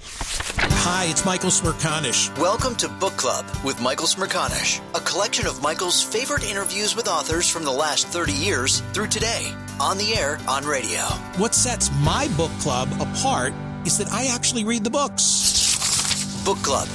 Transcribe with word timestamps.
Hi, 0.00 1.06
it's 1.10 1.24
Michael 1.24 1.50
Smerconish. 1.50 2.36
Welcome 2.38 2.74
to 2.76 2.88
Book 2.88 3.16
Club 3.16 3.44
with 3.64 3.80
Michael 3.80 4.06
Smerconish, 4.06 4.80
a 4.94 5.00
collection 5.00 5.46
of 5.46 5.62
Michael's 5.62 6.02
favorite 6.02 6.48
interviews 6.48 6.94
with 6.94 7.08
authors 7.08 7.48
from 7.48 7.64
the 7.64 7.72
last 7.72 8.06
30 8.08 8.32
years 8.32 8.80
through 8.92 9.08
today, 9.08 9.52
on 9.80 9.98
the 9.98 10.14
air, 10.14 10.38
on 10.48 10.64
radio. 10.64 11.02
What 11.36 11.54
sets 11.54 11.90
my 12.00 12.28
book 12.36 12.52
club 12.60 12.88
apart 13.00 13.52
is 13.84 13.98
that 13.98 14.08
I 14.12 14.26
actually 14.26 14.64
read 14.64 14.84
the 14.84 14.90
books. 14.90 16.44
Book 16.44 16.58
Club 16.58 16.88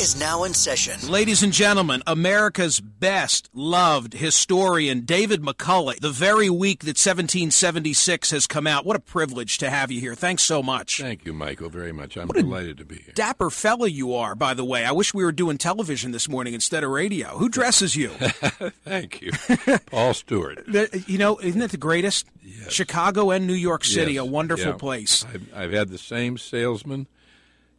is 0.00 0.18
now 0.18 0.44
in 0.44 0.54
session. 0.54 1.10
Ladies 1.10 1.42
and 1.42 1.52
gentlemen, 1.52 2.02
America's 2.06 2.78
best 2.78 3.50
loved 3.52 4.12
historian, 4.14 5.00
David 5.00 5.42
McCullough, 5.42 5.98
the 5.98 6.10
very 6.10 6.48
week 6.48 6.80
that 6.80 6.96
1776 6.98 8.30
has 8.30 8.46
come 8.46 8.66
out. 8.68 8.86
What 8.86 8.94
a 8.96 9.00
privilege 9.00 9.58
to 9.58 9.68
have 9.70 9.90
you 9.90 10.00
here. 10.00 10.14
Thanks 10.14 10.44
so 10.44 10.62
much. 10.62 11.00
Thank 11.00 11.24
you, 11.24 11.32
Michael, 11.32 11.68
very 11.68 11.90
much. 11.92 12.16
I'm 12.16 12.28
What 12.28 12.36
a 12.36 12.42
delighted 12.42 12.78
to 12.78 12.84
be 12.84 12.96
here. 12.96 13.12
Dapper 13.14 13.50
fella 13.50 13.88
you 13.88 14.14
are, 14.14 14.36
by 14.36 14.54
the 14.54 14.64
way. 14.64 14.84
I 14.84 14.92
wish 14.92 15.12
we 15.12 15.24
were 15.24 15.32
doing 15.32 15.58
television 15.58 16.12
this 16.12 16.28
morning 16.28 16.54
instead 16.54 16.84
of 16.84 16.90
radio. 16.90 17.36
Who 17.38 17.48
dresses 17.50 17.96
you? 17.96 18.10
Thank 18.10 19.20
you. 19.20 19.32
Paul 19.90 20.14
Stuart. 20.14 20.64
The- 20.68 21.02
you 21.08 21.18
know, 21.18 21.38
isn't 21.38 21.60
it 21.60 21.70
the 21.72 21.76
greatest? 21.76 22.26
Chicago 22.68 23.30
and 23.30 23.46
New 23.46 23.52
York 23.54 23.84
City, 23.84 24.12
Yes, 24.14 24.22
a 24.22 24.24
wonderful 24.24 24.66
yeah. 24.68 24.76
place. 24.76 25.24
I've, 25.32 25.48
I've 25.54 25.72
had 25.72 25.88
the 25.88 25.98
same 25.98 26.38
salesman, 26.38 27.06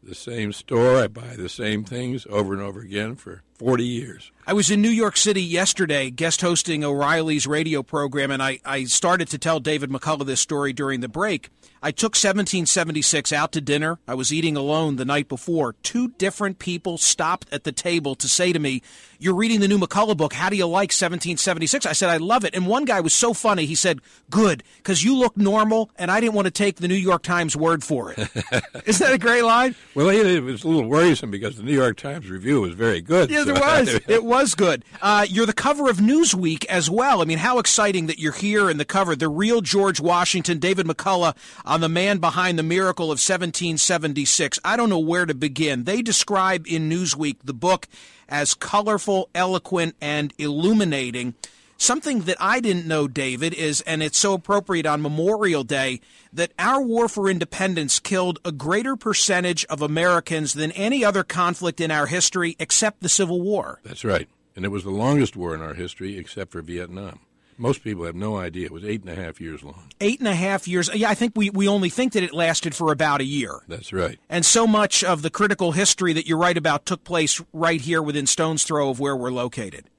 the 0.09 0.16
same 0.16 0.52
store. 0.52 0.97
I 0.97 1.08
buy 1.08 1.36
the 1.38 1.47
same 1.47 1.84
things 1.84 2.25
over 2.30 2.53
and 2.53 2.62
over 2.62 2.81
again 2.81 3.16
for 3.16 3.44
40 3.59 3.86
years. 3.86 4.31
I 4.47 4.53
was 4.53 4.72
in 4.72 4.81
New 4.81 4.90
York 4.90 5.16
City 5.16 5.42
yesterday, 5.42 6.09
guest 6.09 6.42
hosting 6.42 6.84
O'Reilly's 6.84 7.46
radio 7.46 7.84
program, 7.84 8.31
and 8.31 8.42
I, 8.42 8.59
I 8.66 8.86
started 8.86 9.28
to 9.30 9.38
tell 9.38 9.59
David 9.59 9.92
McCullough 9.92 10.25
this 10.25 10.42
story 10.42 10.74
during 10.74 11.02
the 11.02 11.08
break. 11.08 11.50
I 11.81 11.91
took 11.91 12.12
1776 12.12 13.31
out 13.31 13.53
to 13.53 13.62
dinner. 13.62 14.00
I 14.07 14.13
was 14.13 14.34
eating 14.34 14.57
alone 14.57 14.97
the 14.97 15.06
night 15.06 15.29
before. 15.29 15.73
Two 15.81 16.09
different 16.09 16.59
people 16.59 16.97
stopped 16.97 17.47
at 17.53 17.63
the 17.63 17.72
table 17.72 18.16
to 18.16 18.28
say 18.28 18.51
to 18.51 18.59
me, 18.59 18.81
You're 19.17 19.35
reading 19.35 19.62
the 19.62 19.67
new 19.67 19.78
McCullough 19.79 20.18
book. 20.18 20.34
How 20.34 20.50
do 20.50 20.57
you 20.57 20.66
like 20.66 20.89
1776? 20.91 21.85
I 21.85 21.94
said, 21.94 22.09
I 22.09 22.18
love 22.18 22.44
it. 22.44 22.53
And 22.53 22.68
one 22.68 22.84
guy 22.84 23.00
was 23.00 23.13
so 23.13 23.34
funny. 23.34 23.66
He 23.66 23.75
said, 23.75 24.01
Good, 24.29 24.63
because 24.78 25.03
you 25.03 25.16
look 25.16 25.38
normal, 25.38 25.89
and 25.97 26.12
I 26.12 26.19
didn't 26.19 26.34
want 26.34 26.45
to 26.47 26.51
take 26.51 26.78
the 26.78 26.88
New 26.89 26.95
York 26.95 27.23
Times 27.23 27.56
word 27.56 27.84
for 27.84 28.12
it. 28.12 28.19
Isn't 28.85 29.06
that 29.06 29.13
a 29.13 29.18
great 29.18 29.44
line? 29.44 29.73
Well, 29.95 30.09
it, 30.09 30.41
was 30.41 30.66
a 30.66 30.68
little 30.68 30.89
worrisome 30.89 31.31
because 31.31 31.56
the 31.56 31.63
New 31.63 31.73
York 31.73 31.97
Times 31.97 32.29
review 32.29 32.62
was 32.62 32.73
very 32.73 33.00
good. 33.01 33.29
Yes, 33.29 33.45
so- 33.45 33.56
it 33.56 33.59
was. 33.59 34.01
it 34.07 34.23
was 34.25 34.56
good. 34.56 34.84
Uh, 35.01 35.25
you're 35.29 35.45
the 35.45 35.53
cover 35.53 35.89
of 35.89 35.97
Newsweek 35.97 36.66
as 36.66 36.89
well. 36.89 37.22
I 37.22 37.25
mean, 37.25 37.38
how 37.38 37.59
exciting 37.59 38.07
that 38.07 38.19
you're 38.19 38.34
here 38.34 38.69
in 38.69 38.78
the 38.78 38.85
cover. 38.85 39.16
The 39.16 39.29
real 39.29 39.62
George 39.62 40.01
Washington, 40.01 40.59
David 40.59 40.85
McCullough, 40.85 41.35
on 41.69 41.81
the 41.81 41.88
man 41.88 42.18
behind 42.18 42.57
the 42.57 42.63
miracle 42.63 43.06
of 43.06 43.19
1776. 43.19 44.59
I 44.66 44.75
don't 44.75 44.90
know 44.90 44.97
where 44.97 45.28
to 45.28 45.35
begin. 45.35 45.84
They 45.84 46.02
describe 46.02 46.66
in 46.68 46.90
Newsweek 46.90 47.38
the 47.44 47.53
book 47.53 47.88
as 48.28 48.56
colorful, 48.56 49.30
eloquent, 49.35 49.96
and 50.02 50.34
illuminating. 50.40 51.35
Something 51.78 52.22
that 52.22 52.38
I 52.40 52.59
didn't 52.59 52.88
know, 52.88 53.07
David, 53.07 53.53
is, 53.53 53.81
and 53.81 54.02
it's 54.02 54.18
so 54.18 54.34
appropriate 54.34 54.88
on 54.88 55.03
Memorial 55.03 55.63
Day, 55.63 56.02
that 56.34 56.52
our 56.57 56.81
war 56.81 57.07
for 57.07 57.30
independence 57.30 58.00
killed 58.00 58.40
a 58.44 58.51
greater 58.51 58.96
percentage 58.96 59.63
of 59.66 59.84
Americans 59.84 60.53
than 60.53 60.72
any 60.72 61.06
other 61.06 61.24
conflict 61.24 61.80
in 61.80 61.91
our 61.91 62.07
history 62.07 62.56
except 62.59 63.01
the 63.01 63.09
Civil 63.09 63.41
War. 63.41 63.80
That's 63.84 64.03
right. 64.03 64.28
And 64.56 64.66
it 64.66 64.69
was 64.69 64.84
the 64.84 64.90
longest 64.90 65.38
war 65.38 65.53
in 65.53 65.62
our 65.62 65.75
history 65.75 66.18
except 66.18 66.51
for 66.51 66.63
Vietnam. 66.63 67.19
Most 67.59 67.84
people 67.84 68.06
have 68.06 68.16
no 68.16 68.38
idea. 68.38 68.66
It 68.66 68.72
was 68.72 68.86
eight 68.86 69.02
and 69.02 69.09
a 69.09 69.22
half 69.22 69.42
years 69.42 69.62
long. 69.64 69.92
Eight 70.00 70.19
and 70.19 70.30
a 70.30 70.33
half 70.33 70.66
years. 70.66 70.89
Yeah, 70.94 71.10
I 71.10 71.13
think 71.13 71.33
we, 71.36 71.50
we 71.50 71.68
only 71.68 71.89
think 71.89 72.13
that 72.13 72.24
it 72.24 72.33
lasted 72.33 72.74
for 72.74 72.94
about 72.94 73.19
a 73.19 73.25
year. 73.25 73.60
That's 73.68 73.92
right. 73.92 74.18
And 74.30 74.45
so 74.45 74.66
much 74.66 75.04
of 75.04 75.24
the 75.24 75.30
critical 75.30 75.74
history 75.74 76.13
that 76.13 76.25
you 76.25 76.38
write 76.38 76.57
about 76.57 76.86
took 76.86 77.04
place 77.04 77.44
right 77.51 77.81
here 77.81 78.01
within 78.01 78.28
stone's 78.28 78.63
throw 78.63 78.89
of 78.89 79.01
where 79.01 79.16
we're 79.16 79.30
located. 79.31 79.89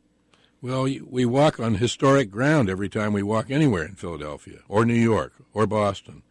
Well, 0.63 0.85
we 0.85 1.27
walk 1.27 1.61
on 1.61 1.75
historic 1.75 2.31
ground 2.31 2.71
every 2.71 2.89
time 2.89 3.13
we 3.13 3.23
walk 3.23 3.51
anywhere 3.51 3.85
in 3.85 3.95
Philadelphia 3.95 4.61
or 4.67 4.87
New 4.87 4.95
York 4.95 5.35
or 5.53 5.67
Boston. 5.67 6.23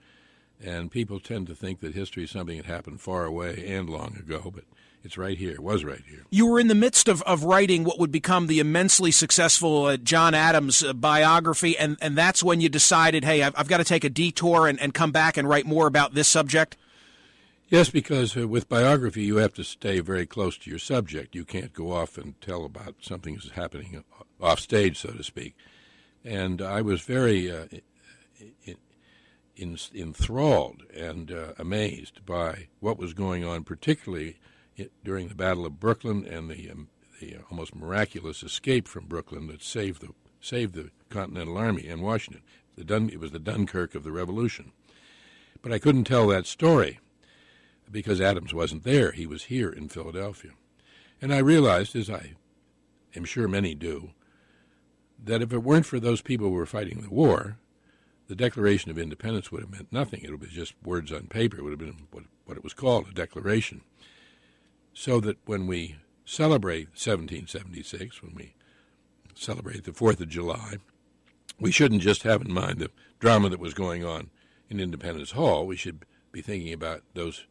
And 0.63 0.91
people 0.91 1.19
tend 1.19 1.45
to 1.47 1.55
think 1.55 1.79
that 1.79 1.93
history 1.93 2.23
is 2.23 2.31
something 2.31 2.57
that 2.57 2.65
happened 2.65 3.01
far 3.01 3.25
away 3.25 3.65
and 3.67 3.87
long 3.87 4.17
ago, 4.17 4.51
but 4.53 4.65
it's 5.03 5.17
right 5.17 5.37
here. 5.37 5.51
It 5.51 5.61
was 5.61 5.83
right 5.83 6.01
here. 6.09 6.25
You 6.29 6.47
were 6.47 6.59
in 6.59 6.67
the 6.67 6.75
midst 6.75 7.07
of, 7.07 7.21
of 7.23 7.43
writing 7.43 7.83
what 7.83 7.99
would 7.99 8.11
become 8.11 8.47
the 8.47 8.59
immensely 8.59 9.11
successful 9.11 9.85
uh, 9.85 9.97
John 9.97 10.33
Adams 10.33 10.83
uh, 10.83 10.93
biography, 10.93 11.77
and, 11.77 11.97
and 12.01 12.17
that's 12.17 12.43
when 12.43 12.61
you 12.61 12.69
decided, 12.69 13.23
hey, 13.23 13.43
I've, 13.43 13.53
I've 13.57 13.67
got 13.67 13.77
to 13.77 13.83
take 13.83 14.03
a 14.03 14.09
detour 14.09 14.67
and, 14.67 14.79
and 14.79 14.93
come 14.93 15.11
back 15.11 15.37
and 15.37 15.47
write 15.47 15.65
more 15.65 15.87
about 15.87 16.13
this 16.13 16.27
subject? 16.27 16.75
Yes, 17.69 17.89
because 17.89 18.35
uh, 18.35 18.47
with 18.47 18.67
biography, 18.67 19.23
you 19.23 19.37
have 19.37 19.53
to 19.53 19.63
stay 19.63 19.99
very 19.99 20.25
close 20.25 20.57
to 20.57 20.69
your 20.69 20.79
subject. 20.79 21.35
You 21.35 21.45
can't 21.45 21.71
go 21.73 21.91
off 21.91 22.17
and 22.17 22.39
tell 22.41 22.65
about 22.65 22.95
something 23.01 23.35
that's 23.35 23.51
happening 23.51 24.03
off 24.41 24.59
stage, 24.59 24.99
so 24.99 25.11
to 25.11 25.23
speak. 25.23 25.55
And 26.25 26.61
I 26.61 26.81
was 26.81 27.01
very 27.01 27.51
uh, 27.51 27.65
i- 28.67 28.75
enthralled 29.93 30.83
and 30.95 31.31
uh, 31.31 31.53
amazed 31.57 32.25
by 32.25 32.67
what 32.79 32.97
was 32.97 33.13
going 33.13 33.43
on, 33.43 33.63
particularly 33.63 34.37
during 35.03 35.27
the 35.27 35.35
Battle 35.35 35.65
of 35.65 35.79
Brooklyn 35.79 36.25
and 36.25 36.49
the, 36.49 36.69
um, 36.69 36.87
the 37.19 37.37
almost 37.49 37.75
miraculous 37.75 38.43
escape 38.43 38.87
from 38.87 39.05
Brooklyn 39.05 39.47
that 39.47 39.63
saved 39.63 40.01
the 40.01 40.09
saved 40.41 40.73
the 40.73 40.91
Continental 41.09 41.57
Army 41.57 41.87
and 41.87 42.01
Washington. 42.01 42.41
The 42.77 42.83
Dun- 42.83 43.09
it 43.09 43.19
was 43.19 43.31
the 43.31 43.39
Dunkirk 43.39 43.93
of 43.93 44.03
the 44.03 44.11
Revolution. 44.11 44.71
But 45.61 45.73
I 45.73 45.79
couldn't 45.79 46.05
tell 46.05 46.27
that 46.27 46.45
story 46.45 46.99
because 47.91 48.21
Adams 48.21 48.53
wasn't 48.53 48.83
there. 48.83 49.11
He 49.11 49.25
was 49.25 49.45
here 49.45 49.69
in 49.69 49.89
Philadelphia. 49.89 50.51
And 51.21 51.33
I 51.33 51.39
realized, 51.39 51.95
as 51.95 52.09
I 52.09 52.35
am 53.15 53.25
sure 53.25 53.47
many 53.47 53.75
do, 53.75 54.11
that 55.21 55.41
if 55.41 55.51
it 55.51 55.63
weren't 55.63 55.85
for 55.85 55.99
those 55.99 56.21
people 56.21 56.47
who 56.47 56.53
were 56.53 56.65
fighting 56.65 57.01
the 57.01 57.09
war, 57.09 57.57
the 58.27 58.35
Declaration 58.35 58.91
of 58.91 58.97
Independence 58.97 59.51
would 59.51 59.61
have 59.61 59.71
meant 59.71 59.91
nothing. 59.91 60.21
It 60.21 60.27
would 60.31 60.39
have 60.39 60.49
been 60.49 60.49
just 60.51 60.75
words 60.83 61.11
on 61.11 61.23
paper. 61.23 61.57
It 61.57 61.63
would 61.63 61.71
have 61.71 61.79
been 61.79 62.07
what, 62.11 62.23
what 62.45 62.57
it 62.57 62.63
was 62.63 62.73
called, 62.73 63.07
a 63.09 63.13
declaration. 63.13 63.81
So 64.99 65.21
that 65.21 65.37
when 65.45 65.65
we 65.65 65.95
celebrate 66.25 66.89
1776, 66.89 68.21
when 68.21 68.35
we 68.35 68.53
celebrate 69.33 69.85
the 69.85 69.93
4th 69.93 70.19
of 70.19 70.27
July, 70.27 70.73
we 71.57 71.71
shouldn't 71.71 72.01
just 72.01 72.23
have 72.23 72.41
in 72.41 72.51
mind 72.51 72.79
the 72.79 72.91
drama 73.17 73.47
that 73.47 73.61
was 73.61 73.73
going 73.73 74.03
on 74.03 74.29
in 74.69 74.81
Independence 74.81 75.31
Hall. 75.31 75.65
We 75.65 75.77
should 75.77 76.03
be 76.33 76.41
thinking 76.41 76.73
about 76.73 77.03
those 77.13 77.45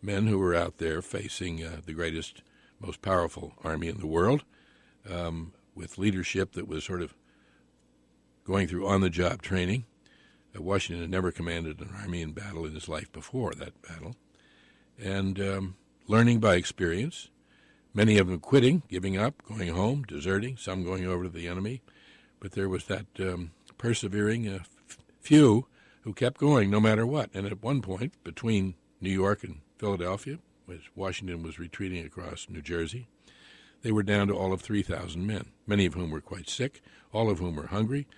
men 0.00 0.26
who 0.26 0.38
were 0.38 0.54
out 0.54 0.78
there 0.78 1.02
facing 1.02 1.62
uh, 1.62 1.82
the 1.84 1.92
greatest, 1.92 2.40
most 2.80 3.02
powerful 3.02 3.52
army 3.62 3.88
in 3.88 3.98
the 3.98 4.06
world, 4.06 4.44
um, 5.06 5.52
with 5.74 5.98
leadership 5.98 6.52
that 6.52 6.66
was 6.66 6.82
sort 6.82 7.02
of 7.02 7.12
going 8.44 8.66
through 8.66 8.88
on 8.88 9.02
the 9.02 9.10
job 9.10 9.42
training. 9.42 9.84
Uh, 10.56 10.62
Washington 10.62 11.02
had 11.02 11.10
never 11.10 11.30
commanded 11.30 11.78
an 11.80 11.90
army 12.00 12.22
in 12.22 12.32
battle 12.32 12.64
in 12.64 12.72
his 12.72 12.88
life 12.88 13.12
before 13.12 13.52
that 13.52 13.82
battle. 13.82 14.16
And 14.98 15.38
um, 15.40 15.76
learning 16.10 16.40
by 16.40 16.56
experience, 16.56 17.30
many 17.94 18.18
of 18.18 18.26
them 18.26 18.40
quitting, 18.40 18.82
giving 18.88 19.16
up, 19.16 19.40
going 19.48 19.68
home, 19.68 20.02
deserting, 20.02 20.56
some 20.56 20.82
going 20.82 21.06
over 21.06 21.22
to 21.22 21.30
the 21.30 21.46
enemy. 21.46 21.82
But 22.40 22.50
there 22.52 22.68
was 22.68 22.86
that 22.86 23.06
um, 23.20 23.52
persevering 23.78 24.48
uh, 24.48 24.58
f- 24.88 24.98
few 25.20 25.68
who 26.00 26.12
kept 26.12 26.40
going 26.40 26.68
no 26.68 26.80
matter 26.80 27.06
what. 27.06 27.30
And 27.32 27.46
at 27.46 27.62
one 27.62 27.80
point, 27.80 28.14
between 28.24 28.74
New 29.00 29.12
York 29.12 29.44
and 29.44 29.60
Philadelphia, 29.78 30.40
as 30.68 30.80
Washington 30.96 31.44
was 31.44 31.60
retreating 31.60 32.04
across 32.04 32.48
New 32.50 32.60
Jersey, 32.62 33.06
they 33.82 33.92
were 33.92 34.02
down 34.02 34.26
to 34.26 34.34
all 34.34 34.52
of 34.52 34.60
3,000 34.60 35.24
men, 35.24 35.52
many 35.64 35.86
of 35.86 35.94
whom 35.94 36.10
were 36.10 36.20
quite 36.20 36.48
sick, 36.48 36.82
all 37.12 37.30
of 37.30 37.38
whom 37.38 37.54
were 37.54 37.68
hungry, 37.68 38.08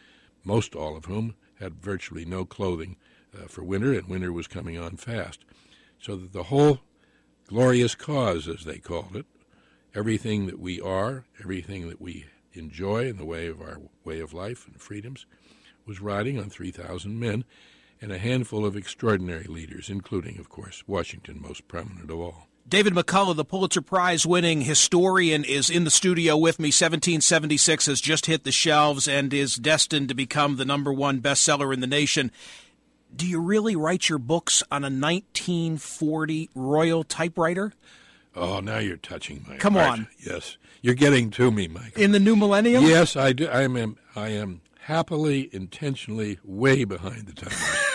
most 0.45 0.75
all 0.75 0.97
of 0.97 1.05
whom 1.05 1.35
had 1.61 1.75
virtually 1.75 2.25
no 2.25 2.47
clothing 2.47 2.97
uh, 3.37 3.49
for 3.49 3.63
winter, 3.63 3.93
and 3.93 4.09
winter 4.09 4.33
was 4.33 4.47
coming 4.47 4.79
on 4.79 4.97
fast. 4.97 5.45
So 5.99 6.17
that 6.17 6.33
the 6.33 6.45
whole 6.45 6.81
glorious 7.53 7.95
cause, 7.95 8.49
as 8.49 8.65
they 8.65 8.79
called 8.79 9.15
it, 9.15 9.27
everything 9.95 10.47
that 10.47 10.59
we 10.59 10.81
are, 10.81 11.27
everything 11.39 11.87
that 11.87 12.01
we 12.01 12.25
enjoy 12.55 13.07
in 13.07 13.19
the 13.19 13.27
way 13.27 13.47
of 13.47 13.61
our 13.61 13.79
way 14.05 14.21
of 14.21 14.33
life 14.33 14.67
and 14.67 14.81
freedoms, 14.81 15.27
was 15.87 16.01
riding 16.01 16.39
on 16.39 16.49
3,000 16.49 17.21
men 17.21 17.45
and 18.01 18.11
a 18.11 18.17
handful 18.17 18.65
of 18.65 18.75
extraordinary 18.75 19.45
leaders, 19.45 19.91
including, 19.91 20.39
of 20.39 20.49
course, 20.49 20.83
Washington, 20.87 21.43
most 21.43 21.69
prominent 21.69 22.11
of 22.11 22.19
all. 22.19 22.47
David 22.67 22.95
McCullough, 22.95 23.37
the 23.37 23.45
Pulitzer 23.45 23.83
Prize 23.83 24.25
winning 24.25 24.63
historian, 24.63 25.45
is 25.45 25.69
in 25.69 25.85
the 25.85 25.91
studio 25.91 26.39
with 26.39 26.59
me. 26.59 26.69
1776 26.69 27.85
has 27.85 28.01
just 28.01 28.27
hit 28.27 28.45
the 28.45 28.53
shelves 28.53 29.07
and 29.07 29.35
is 29.35 29.57
destined 29.57 30.09
to 30.09 30.15
become 30.15 30.57
the 30.57 30.65
number 30.65 30.93
one 30.93 31.21
bestseller 31.21 31.75
in 31.75 31.81
the 31.81 31.87
nation. 31.87 32.31
Do 33.15 33.27
you 33.27 33.41
really 33.41 33.77
write 33.77 34.09
your 34.09 34.19
books 34.19 34.63
on 34.71 34.83
a 34.83 34.87
1940 34.87 36.51
Royal 36.55 37.05
typewriter? 37.05 37.73
Oh, 38.35 38.61
now 38.61 38.79
you're 38.79 38.97
touching 38.97 39.45
my 39.47 39.57
Come 39.57 39.75
heart. 39.75 39.91
on. 39.91 40.09
Yes, 40.19 40.57
you're 40.81 40.95
getting 40.95 41.31
to 41.33 41.51
me, 41.51 41.69
Mike. 41.69 41.99
In 41.99 42.13
the 42.13 42.21
new 42.21 42.35
millennium? 42.35 42.85
Yes, 42.85 43.15
I 43.17 43.33
do. 43.33 43.47
I 43.47 43.63
am. 43.63 43.97
I 44.17 44.29
am 44.29 44.63
happily, 44.81 45.51
intentionally, 45.53 46.39
way 46.43 46.85
behind 46.85 47.27
the 47.27 47.33
times. 47.33 47.57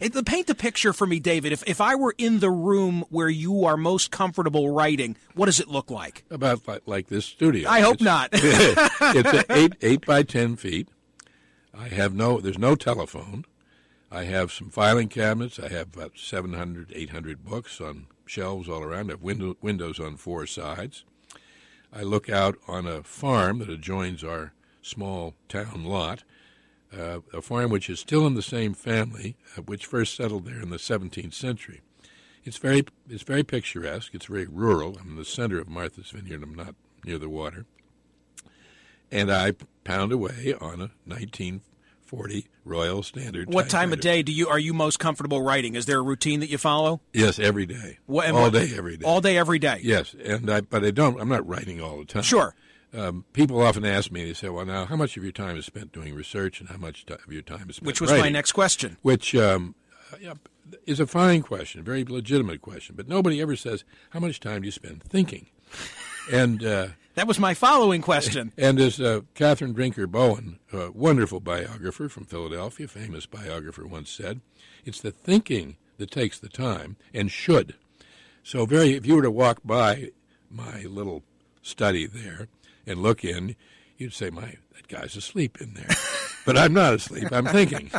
It, 0.00 0.26
paint 0.26 0.48
the 0.48 0.54
picture 0.56 0.92
for 0.92 1.06
me, 1.06 1.20
David. 1.20 1.52
If 1.52 1.62
if 1.68 1.80
I 1.80 1.94
were 1.94 2.14
in 2.18 2.40
the 2.40 2.50
room 2.50 3.04
where 3.10 3.28
you 3.28 3.64
are 3.64 3.76
most 3.76 4.10
comfortable 4.10 4.70
writing, 4.70 5.16
what 5.34 5.46
does 5.46 5.60
it 5.60 5.68
look 5.68 5.88
like? 5.90 6.24
About 6.30 6.66
like, 6.66 6.82
like 6.86 7.08
this 7.08 7.26
studio. 7.26 7.68
I 7.68 7.80
hope 7.80 7.94
it's, 7.94 8.02
not. 8.02 8.30
it's 8.32 9.44
eight 9.50 9.74
eight 9.82 10.04
by 10.04 10.24
ten 10.24 10.56
feet. 10.56 10.88
I 11.72 11.88
have 11.88 12.12
no. 12.12 12.40
There's 12.40 12.58
no 12.58 12.74
telephone. 12.74 13.44
I 14.14 14.24
have 14.24 14.52
some 14.52 14.70
filing 14.70 15.08
cabinets. 15.08 15.58
I 15.58 15.68
have 15.68 15.94
about 15.94 16.12
700, 16.16 16.92
800 16.94 17.44
books 17.44 17.80
on 17.80 18.06
shelves 18.26 18.68
all 18.68 18.82
around. 18.82 19.10
I 19.10 19.14
have 19.14 19.22
window, 19.22 19.56
windows 19.60 19.98
on 19.98 20.16
four 20.16 20.46
sides. 20.46 21.04
I 21.92 22.02
look 22.02 22.30
out 22.30 22.56
on 22.68 22.86
a 22.86 23.02
farm 23.02 23.58
that 23.58 23.68
adjoins 23.68 24.22
our 24.22 24.52
small 24.82 25.34
town 25.48 25.84
lot 25.84 26.22
uh, 26.96 27.20
a 27.32 27.42
farm 27.42 27.70
which 27.70 27.90
is 27.90 28.00
still 28.00 28.26
in 28.26 28.34
the 28.34 28.42
same 28.42 28.74
family, 28.74 29.36
uh, 29.56 29.62
which 29.62 29.86
first 29.86 30.14
settled 30.14 30.46
there 30.46 30.60
in 30.60 30.70
the 30.70 30.76
17th 30.76 31.34
century. 31.34 31.80
It's 32.44 32.58
very, 32.58 32.84
it's 33.08 33.22
very 33.22 33.42
picturesque. 33.42 34.14
It's 34.14 34.26
very 34.26 34.46
rural. 34.46 34.98
I'm 35.00 35.10
in 35.10 35.16
the 35.16 35.24
center 35.24 35.58
of 35.58 35.68
Martha's 35.68 36.10
Vineyard. 36.10 36.42
I'm 36.42 36.54
not 36.54 36.74
near 37.04 37.18
the 37.18 37.28
water. 37.28 37.64
And 39.10 39.32
I 39.32 39.54
pound 39.84 40.12
away 40.12 40.54
on 40.60 40.80
a 40.82 40.90
1940 42.10 42.46
Royal 42.64 43.02
Standard. 43.02 43.52
What 43.52 43.68
time 43.68 43.92
of 43.92 44.00
day 44.00 44.22
do 44.22 44.32
you 44.32 44.48
are 44.48 44.58
you 44.58 44.72
most 44.74 44.98
comfortable 44.98 45.42
writing? 45.42 45.74
Is 45.74 45.86
there 45.86 45.98
a 45.98 46.02
routine 46.02 46.40
that 46.40 46.50
you 46.50 46.58
follow? 46.58 47.00
Yes, 47.12 47.38
every 47.38 47.66
day. 47.66 47.98
What, 48.06 48.30
all 48.30 48.42
what, 48.42 48.52
day, 48.52 48.70
every 48.76 48.96
day. 48.96 49.04
All 49.04 49.20
day, 49.20 49.36
every 49.36 49.58
day. 49.58 49.80
Yes, 49.82 50.14
and 50.24 50.50
I, 50.50 50.60
but 50.62 50.84
I 50.84 50.90
don't. 50.90 51.20
I'm 51.20 51.28
not 51.28 51.46
writing 51.46 51.80
all 51.80 51.98
the 51.98 52.04
time. 52.04 52.22
Sure 52.22 52.54
um, 52.96 53.24
people 53.32 53.60
often 53.60 53.84
ask 53.84 54.10
me, 54.10 54.24
they 54.24 54.34
say, 54.34 54.48
well, 54.48 54.64
now, 54.64 54.86
how 54.86 54.96
much 54.96 55.16
of 55.16 55.22
your 55.22 55.32
time 55.32 55.56
is 55.56 55.66
spent 55.66 55.92
doing 55.92 56.14
research 56.14 56.60
and 56.60 56.68
how 56.68 56.76
much 56.76 57.04
of 57.08 57.32
your 57.32 57.42
time 57.42 57.68
is 57.68 57.76
spent 57.76 57.86
Which 57.86 58.00
was 58.00 58.10
writing? 58.10 58.24
my 58.24 58.30
next 58.30 58.52
question. 58.52 58.96
Which 59.02 59.34
um, 59.34 59.74
is 60.86 61.00
a 61.00 61.06
fine 61.06 61.42
question, 61.42 61.80
a 61.80 61.84
very 61.84 62.04
legitimate 62.04 62.62
question, 62.62 62.94
but 62.96 63.08
nobody 63.08 63.40
ever 63.40 63.56
says, 63.56 63.84
how 64.10 64.20
much 64.20 64.40
time 64.40 64.62
do 64.62 64.66
you 64.66 64.72
spend 64.72 65.02
thinking? 65.02 65.48
And 66.32 66.64
uh, 66.64 66.88
That 67.14 67.28
was 67.28 67.38
my 67.38 67.54
following 67.54 68.02
question. 68.02 68.52
And 68.56 68.80
as 68.80 69.00
uh, 69.00 69.20
Catherine 69.34 69.72
Drinker 69.72 70.06
Bowen, 70.06 70.58
a 70.72 70.90
wonderful 70.90 71.40
biographer 71.40 72.08
from 72.08 72.24
Philadelphia, 72.24 72.88
famous 72.88 73.26
biographer, 73.26 73.86
once 73.86 74.10
said, 74.10 74.40
it's 74.84 75.00
the 75.00 75.10
thinking 75.10 75.76
that 75.98 76.10
takes 76.10 76.38
the 76.38 76.48
time 76.48 76.96
and 77.12 77.30
should. 77.30 77.74
So, 78.42 78.66
very, 78.66 78.94
if 78.94 79.06
you 79.06 79.16
were 79.16 79.22
to 79.22 79.30
walk 79.30 79.60
by 79.64 80.10
my 80.50 80.82
little 80.82 81.22
study 81.62 82.06
there, 82.06 82.48
and 82.86 83.02
look 83.02 83.24
in, 83.24 83.56
you'd 83.98 84.12
say, 84.12 84.30
"My, 84.30 84.56
that 84.74 84.88
guy's 84.88 85.16
asleep 85.16 85.60
in 85.60 85.74
there." 85.74 85.88
but 86.44 86.58
I'm 86.58 86.72
not 86.72 86.94
asleep. 86.94 87.28
I'm 87.32 87.46
thinking. 87.46 87.90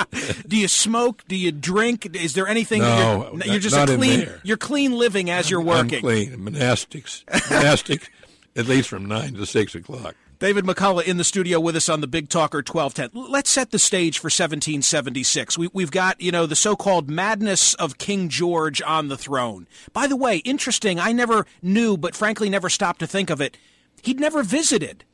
Do 0.46 0.56
you 0.56 0.68
smoke? 0.68 1.24
Do 1.28 1.36
you 1.36 1.52
drink? 1.52 2.14
Is 2.16 2.34
there 2.34 2.48
anything? 2.48 2.82
No, 2.82 3.30
you're, 3.32 3.52
you're 3.52 3.60
just 3.60 3.76
not 3.76 3.90
a 3.90 3.96
clean. 3.96 4.28
You're 4.42 4.56
clean 4.56 4.92
living 4.92 5.30
as 5.30 5.50
you're 5.50 5.60
working. 5.60 5.96
I'm 5.96 6.02
clean. 6.02 6.30
Monastics, 6.38 7.24
monastic, 7.50 8.10
at 8.56 8.66
least 8.66 8.88
from 8.88 9.06
nine 9.06 9.34
to 9.34 9.46
six 9.46 9.74
o'clock. 9.74 10.14
David 10.38 10.64
McCullough 10.64 11.04
in 11.04 11.16
the 11.16 11.24
studio 11.24 11.58
with 11.58 11.74
us 11.74 11.88
on 11.88 12.00
the 12.00 12.06
Big 12.06 12.28
Talker 12.28 12.58
1210. 12.58 13.28
Let's 13.28 13.50
set 13.50 13.72
the 13.72 13.78
stage 13.78 14.18
for 14.18 14.26
1776. 14.26 15.58
We, 15.58 15.82
have 15.82 15.90
got, 15.90 16.20
you 16.20 16.30
know, 16.30 16.46
the 16.46 16.54
so 16.54 16.76
called 16.76 17.10
madness 17.10 17.74
of 17.74 17.98
King 17.98 18.28
George 18.28 18.80
on 18.82 19.08
the 19.08 19.16
throne. 19.16 19.66
By 19.92 20.06
the 20.06 20.14
way, 20.14 20.36
interesting, 20.38 21.00
I 21.00 21.10
never 21.10 21.44
knew, 21.60 21.96
but 21.96 22.14
frankly 22.14 22.48
never 22.48 22.68
stopped 22.68 23.00
to 23.00 23.08
think 23.08 23.30
of 23.30 23.40
it. 23.40 23.56
He'd 24.02 24.20
never 24.20 24.44
visited 24.44 25.04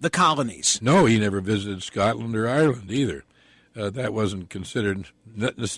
the 0.00 0.10
colonies. 0.10 0.78
No, 0.82 1.06
he 1.06 1.18
never 1.18 1.40
visited 1.40 1.82
Scotland 1.82 2.36
or 2.36 2.48
Ireland 2.48 2.90
either. 2.90 3.24
Uh, 3.76 3.90
that 3.90 4.14
wasn't 4.14 4.48
considered 4.48 5.08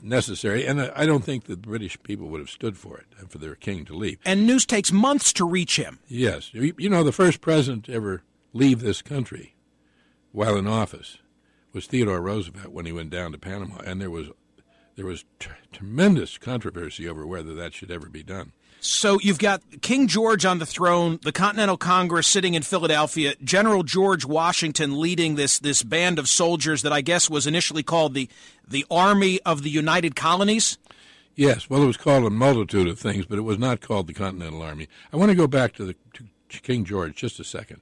necessary, 0.05 0.65
and 0.65 0.81
I 0.81 1.05
don't 1.05 1.25
think 1.25 1.45
the 1.45 1.57
British 1.57 2.01
people 2.05 2.29
would 2.29 2.39
have 2.39 2.49
stood 2.49 2.77
for 2.77 2.99
it, 2.99 3.07
uh, 3.21 3.27
for 3.27 3.39
their 3.39 3.57
king 3.57 3.85
to 3.87 3.95
leave. 3.97 4.19
And 4.25 4.47
news 4.47 4.65
takes 4.65 4.93
months 4.93 5.33
to 5.33 5.45
reach 5.45 5.77
him. 5.77 5.99
Yes. 6.07 6.51
You 6.55 6.89
know, 6.89 7.03
the 7.03 7.11
first 7.11 7.41
president 7.41 7.87
to 7.87 7.95
ever 7.95 8.23
leave 8.53 8.81
this 8.81 9.03
country 9.03 9.57
while 10.31 10.57
in 10.57 10.69
office 10.69 11.19
was 11.73 11.87
Theodore 11.87 12.21
Roosevelt 12.21 12.73
when 12.73 12.87
he 12.87 12.93
went 12.93 13.11
down 13.11 13.33
to 13.33 13.39
Panama, 13.39 13.79
and 13.85 14.01
there 14.01 14.11
was 14.11 14.29
there 14.95 15.07
was 15.07 15.25
t- 15.39 15.51
tremendous 15.73 16.39
controversy 16.39 17.09
over 17.09 17.27
whether 17.27 17.55
that 17.55 17.73
should 17.73 17.91
ever 17.91 18.09
be 18.09 18.23
done. 18.23 18.53
So 18.81 19.19
you've 19.21 19.41
got 19.41 19.63
King 19.83 20.07
George 20.07 20.45
on 20.45 20.61
the 20.61 20.67
throne, 20.67 21.19
the 21.23 21.33
Continental 21.33 21.77
Congress 21.77 22.29
sitting 22.29 22.55
in 22.55 22.63
Philadelphia, 22.63 23.35
General 23.43 23.83
George 23.83 24.25
Washington 24.25 25.01
leading 25.01 25.35
this 25.35 25.59
this 25.59 25.83
band 25.83 26.19
of 26.19 26.29
soldiers 26.29 26.83
that 26.83 26.93
I 26.93 27.01
guess 27.01 27.29
was 27.29 27.47
initially 27.47 27.83
called 27.83 28.15
the 28.15 28.29
the 28.67 28.87
Army 28.91 29.41
of 29.45 29.63
the 29.63 29.71
United 29.71 30.15
Colonies. 30.15 30.79
Yes, 31.35 31.69
well, 31.69 31.83
it 31.83 31.87
was 31.87 31.97
called 31.97 32.25
a 32.25 32.31
multitude 32.31 32.89
of 32.89 32.99
things, 32.99 33.27
but 33.27 33.39
it 33.39 33.43
was 33.43 33.59
not 33.59 33.81
called 33.81 34.07
the 34.07 34.15
Continental 34.15 34.63
Army. 34.63 34.89
I 35.13 35.17
want 35.17 35.31
to 35.31 35.37
go 35.37 35.47
back 35.47 35.73
to 35.75 35.85
the 35.85 35.97
to 36.13 36.61
King 36.63 36.85
George 36.85 37.17
just 37.17 37.41
a 37.41 37.45
second. 37.45 37.81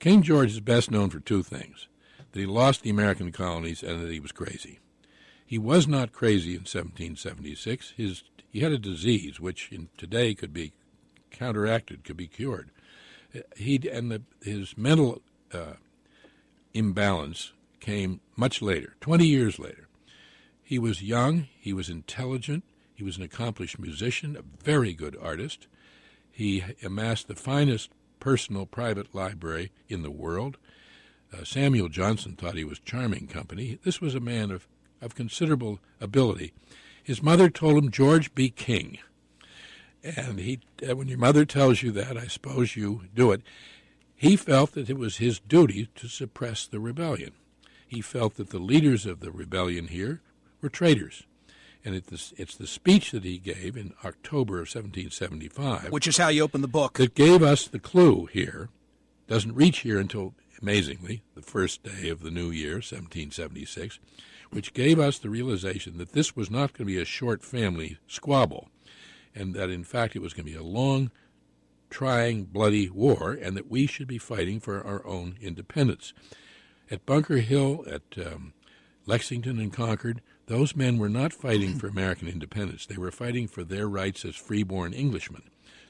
King 0.00 0.22
George 0.22 0.50
is 0.52 0.60
best 0.60 0.90
known 0.90 1.10
for 1.10 1.20
two 1.20 1.42
things: 1.44 1.86
that 2.32 2.40
he 2.40 2.46
lost 2.46 2.82
the 2.82 2.90
American 2.90 3.30
colonies 3.30 3.82
and 3.82 4.02
that 4.02 4.10
he 4.10 4.18
was 4.18 4.32
crazy. 4.32 4.80
He 5.46 5.58
was 5.58 5.86
not 5.86 6.12
crazy 6.12 6.50
in 6.50 6.60
1776. 6.60 7.94
His 7.96 8.22
he 8.50 8.60
had 8.60 8.72
a 8.72 8.78
disease 8.78 9.40
which 9.40 9.70
in 9.70 9.88
today 9.96 10.34
could 10.34 10.52
be 10.52 10.72
counteracted, 11.30 12.04
could 12.04 12.16
be 12.16 12.26
cured. 12.26 12.70
He 13.56 13.80
and 13.88 14.10
the, 14.10 14.22
his 14.42 14.76
mental 14.76 15.22
uh, 15.52 15.74
imbalance 16.74 17.52
came 17.78 18.20
much 18.36 18.60
later, 18.60 18.96
20 19.00 19.26
years 19.26 19.58
later. 19.58 19.88
He 20.62 20.78
was 20.78 21.02
young, 21.02 21.48
he 21.58 21.72
was 21.72 21.88
intelligent, 21.88 22.64
he 22.94 23.04
was 23.04 23.16
an 23.16 23.22
accomplished 23.22 23.78
musician, 23.78 24.36
a 24.36 24.64
very 24.64 24.92
good 24.92 25.16
artist. 25.20 25.66
He 26.30 26.62
amassed 26.82 27.28
the 27.28 27.34
finest 27.34 27.90
personal 28.20 28.66
private 28.66 29.14
library 29.14 29.72
in 29.88 30.02
the 30.02 30.10
world. 30.10 30.58
Uh, 31.32 31.44
Samuel 31.44 31.88
Johnson 31.88 32.36
thought 32.36 32.56
he 32.56 32.64
was 32.64 32.78
charming 32.78 33.26
company. 33.26 33.78
This 33.84 34.00
was 34.00 34.14
a 34.14 34.20
man 34.20 34.50
of, 34.50 34.66
of 35.00 35.14
considerable 35.14 35.80
ability. 36.00 36.52
His 37.02 37.22
mother 37.22 37.48
told 37.48 37.82
him 37.82 37.90
George 37.90 38.34
be 38.34 38.50
king. 38.50 38.98
And 40.02 40.38
he, 40.38 40.60
uh, 40.88 40.96
when 40.96 41.08
your 41.08 41.18
mother 41.18 41.44
tells 41.44 41.82
you 41.82 41.90
that, 41.92 42.16
I 42.16 42.26
suppose 42.26 42.76
you 42.76 43.02
do 43.14 43.32
it. 43.32 43.42
He 44.14 44.36
felt 44.36 44.72
that 44.72 44.90
it 44.90 44.98
was 44.98 45.16
his 45.16 45.40
duty 45.40 45.88
to 45.96 46.08
suppress 46.08 46.66
the 46.66 46.80
rebellion. 46.80 47.32
He 47.86 48.00
felt 48.00 48.36
that 48.36 48.50
the 48.50 48.58
leaders 48.58 49.06
of 49.06 49.20
the 49.20 49.30
rebellion 49.30 49.88
here 49.88 50.20
were 50.60 50.68
traitors. 50.68 51.24
And 51.84 51.94
it's, 51.94 52.34
it's 52.36 52.56
the 52.56 52.66
speech 52.66 53.10
that 53.12 53.24
he 53.24 53.38
gave 53.38 53.76
in 53.76 53.94
October 54.04 54.56
of 54.56 54.68
1775. 54.68 55.90
Which 55.90 56.06
is 56.06 56.18
how 56.18 56.28
you 56.28 56.42
open 56.42 56.60
the 56.60 56.68
book. 56.68 56.98
That 56.98 57.14
gave 57.14 57.42
us 57.42 57.66
the 57.66 57.78
clue 57.78 58.26
here. 58.26 58.68
Doesn't 59.26 59.54
reach 59.54 59.78
here 59.78 59.98
until, 59.98 60.34
amazingly, 60.60 61.22
the 61.34 61.42
first 61.42 61.82
day 61.82 62.10
of 62.10 62.22
the 62.22 62.30
new 62.30 62.50
year, 62.50 62.74
1776, 62.74 63.98
which 64.50 64.74
gave 64.74 64.98
us 64.98 65.18
the 65.18 65.30
realization 65.30 65.98
that 65.98 66.12
this 66.12 66.34
was 66.34 66.50
not 66.50 66.72
going 66.72 66.86
to 66.86 66.94
be 66.94 67.00
a 67.00 67.04
short 67.04 67.42
family 67.42 67.98
squabble, 68.06 68.68
and 69.34 69.54
that 69.54 69.70
in 69.70 69.84
fact 69.84 70.16
it 70.16 70.22
was 70.22 70.32
going 70.32 70.44
to 70.44 70.52
be 70.52 70.58
a 70.58 70.62
long, 70.62 71.10
trying, 71.88 72.44
bloody 72.44 72.88
war, 72.88 73.32
and 73.32 73.56
that 73.56 73.70
we 73.70 73.86
should 73.86 74.08
be 74.08 74.18
fighting 74.18 74.60
for 74.60 74.84
our 74.84 75.06
own 75.06 75.36
independence. 75.40 76.12
At 76.90 77.06
Bunker 77.06 77.38
Hill, 77.38 77.84
at 77.90 78.02
um, 78.26 78.52
Lexington 79.06 79.58
and 79.60 79.72
Concord, 79.72 80.20
those 80.46 80.74
men 80.74 80.98
were 80.98 81.08
not 81.08 81.32
fighting 81.32 81.78
for 81.78 81.86
American 81.86 82.26
independence. 82.26 82.86
They 82.86 82.96
were 82.96 83.12
fighting 83.12 83.46
for 83.46 83.62
their 83.62 83.88
rights 83.88 84.24
as 84.24 84.34
freeborn 84.34 84.92
Englishmen. 84.92 85.42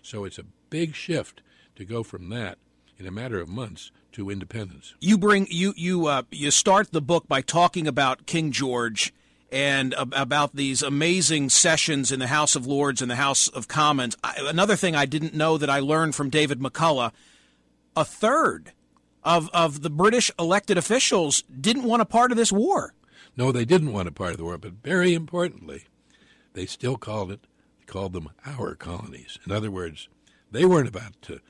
So 0.03 0.25
it's 0.25 0.39
a 0.39 0.45
big 0.69 0.95
shift 0.95 1.41
to 1.77 1.85
go 1.87 2.03
from 2.03 2.29
that 2.29 2.59
in 3.01 3.07
a 3.07 3.11
matter 3.11 3.41
of 3.41 3.49
months 3.49 3.91
to 4.13 4.31
independence. 4.31 4.95
You 5.01 5.17
bring 5.17 5.47
you 5.51 5.73
you 5.77 6.07
uh, 6.07 6.23
you 6.31 6.51
start 6.51 6.93
the 6.93 7.01
book 7.01 7.27
by 7.27 7.41
talking 7.41 7.89
about 7.89 8.27
King 8.27 8.53
George 8.53 9.13
and 9.51 9.95
about 9.97 10.55
these 10.55 10.83
amazing 10.83 11.49
sessions 11.49 12.13
in 12.13 12.21
the 12.21 12.29
House 12.29 12.55
of 12.55 12.67
Lords 12.67 13.03
and 13.03 13.11
the 13.11 13.17
House 13.17 13.49
of 13.49 13.67
Commons. 13.67 14.17
I, 14.23 14.35
another 14.39 14.77
thing 14.77 14.95
I 14.95 15.07
didn't 15.07 15.35
know 15.35 15.59
that 15.59 15.71
I 15.71 15.81
learned 15.81 16.15
from 16.15 16.31
David 16.31 16.61
McCullough: 16.61 17.13
a 17.97 18.05
third 18.05 18.73
of 19.25 19.49
of 19.55 19.83
the 19.83 19.91
British 19.91 20.31
elected 20.39 20.77
officials 20.77 21.43
didn't 21.43 21.85
want 21.85 22.03
a 22.03 22.07
part 22.07 22.31
of 22.31 22.37
this 22.37 22.53
war. 22.53 22.95
No, 23.37 23.51
they 23.51 23.65
didn't 23.65 23.93
want 23.93 24.09
a 24.09 24.13
part 24.13 24.33
of 24.33 24.37
the 24.37 24.45
war, 24.45 24.59
but 24.59 24.83
very 24.83 25.15
importantly, 25.15 25.85
they 26.53 26.67
still 26.67 26.97
called 26.97 27.33
it 27.33 27.41
called 27.87 28.13
them 28.13 28.29
our 28.47 28.77
colonies. 28.77 29.39
In 29.45 29.51
other 29.51 29.71
words, 29.71 30.09
they 30.51 30.65
weren't 30.65 30.89
about 30.89 31.21
to 31.23 31.41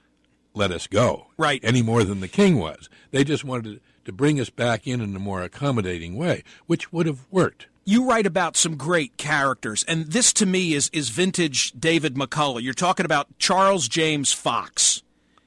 let 0.54 0.70
us 0.70 0.86
go 0.86 1.28
right 1.36 1.60
any 1.62 1.82
more 1.82 2.04
than 2.04 2.20
the 2.20 2.28
king 2.28 2.58
was. 2.58 2.88
They 3.10 3.24
just 3.24 3.44
wanted 3.44 3.80
to 4.04 4.12
bring 4.12 4.40
us 4.40 4.50
back 4.50 4.86
in 4.86 5.00
in 5.00 5.14
a 5.14 5.20
more 5.20 5.42
accommodating 5.42 6.16
way, 6.16 6.42
which 6.66 6.92
would 6.92 7.06
have 7.06 7.26
worked. 7.30 7.66
You 7.84 8.08
write 8.08 8.26
about 8.26 8.56
some 8.56 8.76
great 8.76 9.16
characters, 9.16 9.84
and 9.88 10.06
this 10.06 10.32
to 10.34 10.46
me 10.46 10.74
is 10.74 10.90
is 10.92 11.08
vintage 11.08 11.72
David 11.72 12.14
McCullough. 12.14 12.62
You're 12.62 12.74
talking 12.74 13.06
about 13.06 13.26
Charles 13.38 13.88
James 13.88 14.32
Fox, 14.32 15.02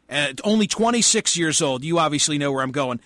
uh, 0.10 0.33
only 0.43 0.67
26 0.67 1.38
years 1.38 1.62
old. 1.62 1.83
You 1.83 2.00
obviously 2.00 2.38
know 2.38 2.51
where 2.51 2.63
I'm 2.63 2.72
going 2.72 3.00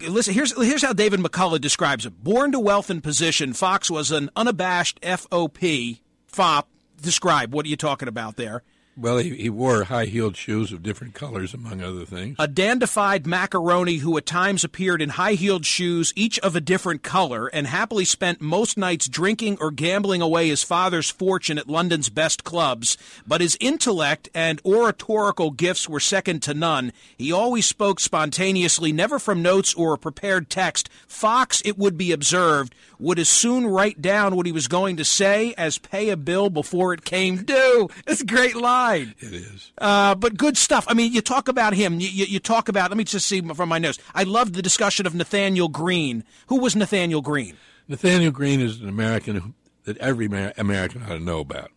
listen, 0.00 0.34
here's 0.34 0.56
here's 0.56 0.82
how 0.82 0.92
David 0.92 1.20
McCullough 1.20 1.60
describes 1.60 2.06
it. 2.06 2.22
Born 2.22 2.52
to 2.52 2.60
wealth 2.60 2.90
and 2.90 3.02
position, 3.02 3.52
Fox 3.52 3.90
was 3.90 4.10
an 4.10 4.30
unabashed 4.36 5.00
FOP. 5.00 6.00
FOP. 6.30 6.66
Describe 7.00 7.52
what 7.52 7.66
are 7.66 7.68
you 7.68 7.76
talking 7.76 8.08
about 8.08 8.36
there? 8.36 8.62
Well, 8.96 9.18
he, 9.18 9.30
he 9.34 9.50
wore 9.50 9.84
high 9.84 10.04
heeled 10.04 10.36
shoes 10.36 10.70
of 10.70 10.82
different 10.82 11.14
colors, 11.14 11.52
among 11.52 11.82
other 11.82 12.04
things. 12.04 12.36
A 12.38 12.46
dandified 12.46 13.26
macaroni 13.26 13.96
who 13.96 14.16
at 14.16 14.24
times 14.24 14.62
appeared 14.62 15.02
in 15.02 15.10
high 15.10 15.32
heeled 15.32 15.66
shoes, 15.66 16.12
each 16.14 16.38
of 16.40 16.54
a 16.54 16.60
different 16.60 17.02
color, 17.02 17.48
and 17.48 17.66
happily 17.66 18.04
spent 18.04 18.40
most 18.40 18.78
nights 18.78 19.08
drinking 19.08 19.58
or 19.60 19.72
gambling 19.72 20.22
away 20.22 20.48
his 20.48 20.62
father's 20.62 21.10
fortune 21.10 21.58
at 21.58 21.68
London's 21.68 22.08
best 22.08 22.44
clubs. 22.44 22.96
But 23.26 23.40
his 23.40 23.58
intellect 23.58 24.28
and 24.32 24.60
oratorical 24.64 25.50
gifts 25.50 25.88
were 25.88 25.98
second 25.98 26.44
to 26.44 26.54
none. 26.54 26.92
He 27.18 27.32
always 27.32 27.66
spoke 27.66 27.98
spontaneously, 27.98 28.92
never 28.92 29.18
from 29.18 29.42
notes 29.42 29.74
or 29.74 29.94
a 29.94 29.98
prepared 29.98 30.48
text. 30.48 30.88
Fox, 31.08 31.60
it 31.64 31.76
would 31.76 31.98
be 31.98 32.12
observed, 32.12 32.76
would 33.00 33.18
as 33.18 33.28
soon 33.28 33.66
write 33.66 34.00
down 34.00 34.36
what 34.36 34.46
he 34.46 34.52
was 34.52 34.68
going 34.68 34.96
to 34.98 35.04
say 35.04 35.52
as 35.58 35.78
pay 35.78 36.10
a 36.10 36.16
bill 36.16 36.48
before 36.48 36.94
it 36.94 37.04
came 37.04 37.42
due. 37.42 37.88
It's 38.06 38.20
a 38.20 38.26
great 38.26 38.54
line. 38.54 38.83
It 38.92 39.32
is. 39.32 39.72
Uh, 39.78 40.14
but 40.14 40.36
good 40.36 40.56
stuff. 40.56 40.84
I 40.88 40.94
mean, 40.94 41.12
you 41.12 41.20
talk 41.20 41.48
about 41.48 41.74
him. 41.74 42.00
You, 42.00 42.08
you, 42.08 42.24
you, 42.26 42.38
talk 42.38 42.68
about. 42.68 42.90
Let 42.90 42.96
me 42.96 43.04
just 43.04 43.26
see 43.26 43.40
from 43.40 43.68
my 43.68 43.78
notes. 43.78 43.98
I 44.14 44.24
loved 44.24 44.54
the 44.54 44.62
discussion 44.62 45.06
of 45.06 45.14
Nathanael 45.14 45.68
Greene. 45.68 46.24
Who 46.48 46.60
was 46.60 46.76
Nathanael 46.76 47.20
Greene? 47.20 47.56
Nathanael 47.88 48.30
Greene 48.30 48.60
is 48.60 48.80
an 48.80 48.88
American 48.88 49.54
that 49.84 49.98
every 49.98 50.26
American 50.26 51.02
ought 51.02 51.08
to 51.08 51.20
know 51.20 51.40
about. 51.40 51.70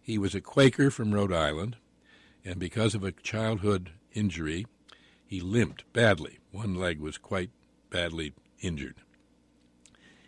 He 0.00 0.18
was 0.18 0.34
a 0.34 0.40
Quaker 0.40 0.90
from 0.90 1.14
Rhode 1.14 1.32
Island, 1.32 1.76
and 2.44 2.58
because 2.58 2.94
of 2.94 3.04
a 3.04 3.12
childhood 3.12 3.90
injury, 4.12 4.66
he 5.24 5.40
limped 5.40 5.90
badly. 5.92 6.38
One 6.50 6.74
leg 6.74 7.00
was 7.00 7.16
quite 7.16 7.50
badly 7.88 8.34
injured. 8.60 8.96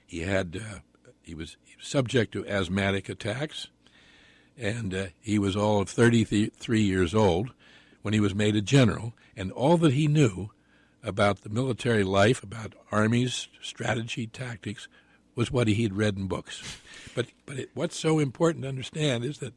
He 0.06 0.20
had 0.20 0.56
uh, 0.56 0.78
he 1.22 1.34
was 1.34 1.56
subject 1.80 2.32
to 2.32 2.46
asthmatic 2.46 3.08
attacks 3.08 3.68
and 4.58 4.94
uh, 4.94 5.06
he 5.20 5.38
was 5.38 5.56
all 5.56 5.80
of 5.80 5.88
33 5.88 6.80
years 6.80 7.14
old 7.14 7.52
when 8.02 8.14
he 8.14 8.20
was 8.20 8.34
made 8.34 8.56
a 8.56 8.60
general, 8.60 9.14
and 9.36 9.50
all 9.52 9.76
that 9.78 9.94
he 9.94 10.06
knew 10.06 10.50
about 11.02 11.42
the 11.42 11.48
military 11.48 12.04
life, 12.04 12.42
about 12.42 12.74
armies, 12.92 13.48
strategy, 13.60 14.26
tactics, 14.26 14.88
was 15.34 15.50
what 15.50 15.68
he 15.68 15.82
had 15.82 15.96
read 15.96 16.16
in 16.16 16.26
books. 16.26 16.78
But 17.14 17.26
but 17.46 17.58
it, 17.58 17.70
what's 17.74 17.98
so 17.98 18.18
important 18.18 18.62
to 18.62 18.68
understand 18.68 19.24
is 19.24 19.38
that 19.38 19.54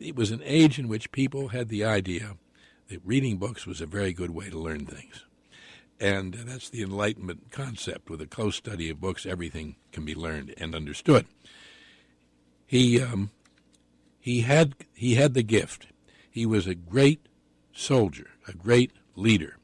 it 0.00 0.16
was 0.16 0.30
an 0.30 0.42
age 0.44 0.78
in 0.78 0.88
which 0.88 1.12
people 1.12 1.48
had 1.48 1.68
the 1.68 1.84
idea 1.84 2.36
that 2.88 3.00
reading 3.04 3.36
books 3.36 3.66
was 3.66 3.80
a 3.80 3.86
very 3.86 4.12
good 4.12 4.30
way 4.30 4.48
to 4.50 4.58
learn 4.58 4.86
things. 4.86 5.24
And 6.00 6.34
that's 6.34 6.70
the 6.70 6.82
Enlightenment 6.82 7.50
concept. 7.50 8.08
With 8.08 8.20
a 8.20 8.26
close 8.26 8.56
study 8.56 8.88
of 8.88 9.00
books, 9.00 9.26
everything 9.26 9.76
can 9.92 10.04
be 10.04 10.14
learned 10.14 10.54
and 10.56 10.74
understood. 10.74 11.26
He 12.66 13.02
um, 13.02 13.30
he 14.28 14.42
had 14.42 14.74
he 14.92 15.14
had 15.14 15.32
the 15.32 15.42
gift. 15.42 15.86
He 16.30 16.44
was 16.44 16.66
a 16.66 16.74
great 16.74 17.26
soldier, 17.72 18.26
a 18.46 18.52
great 18.52 18.92
leader, 19.16 19.56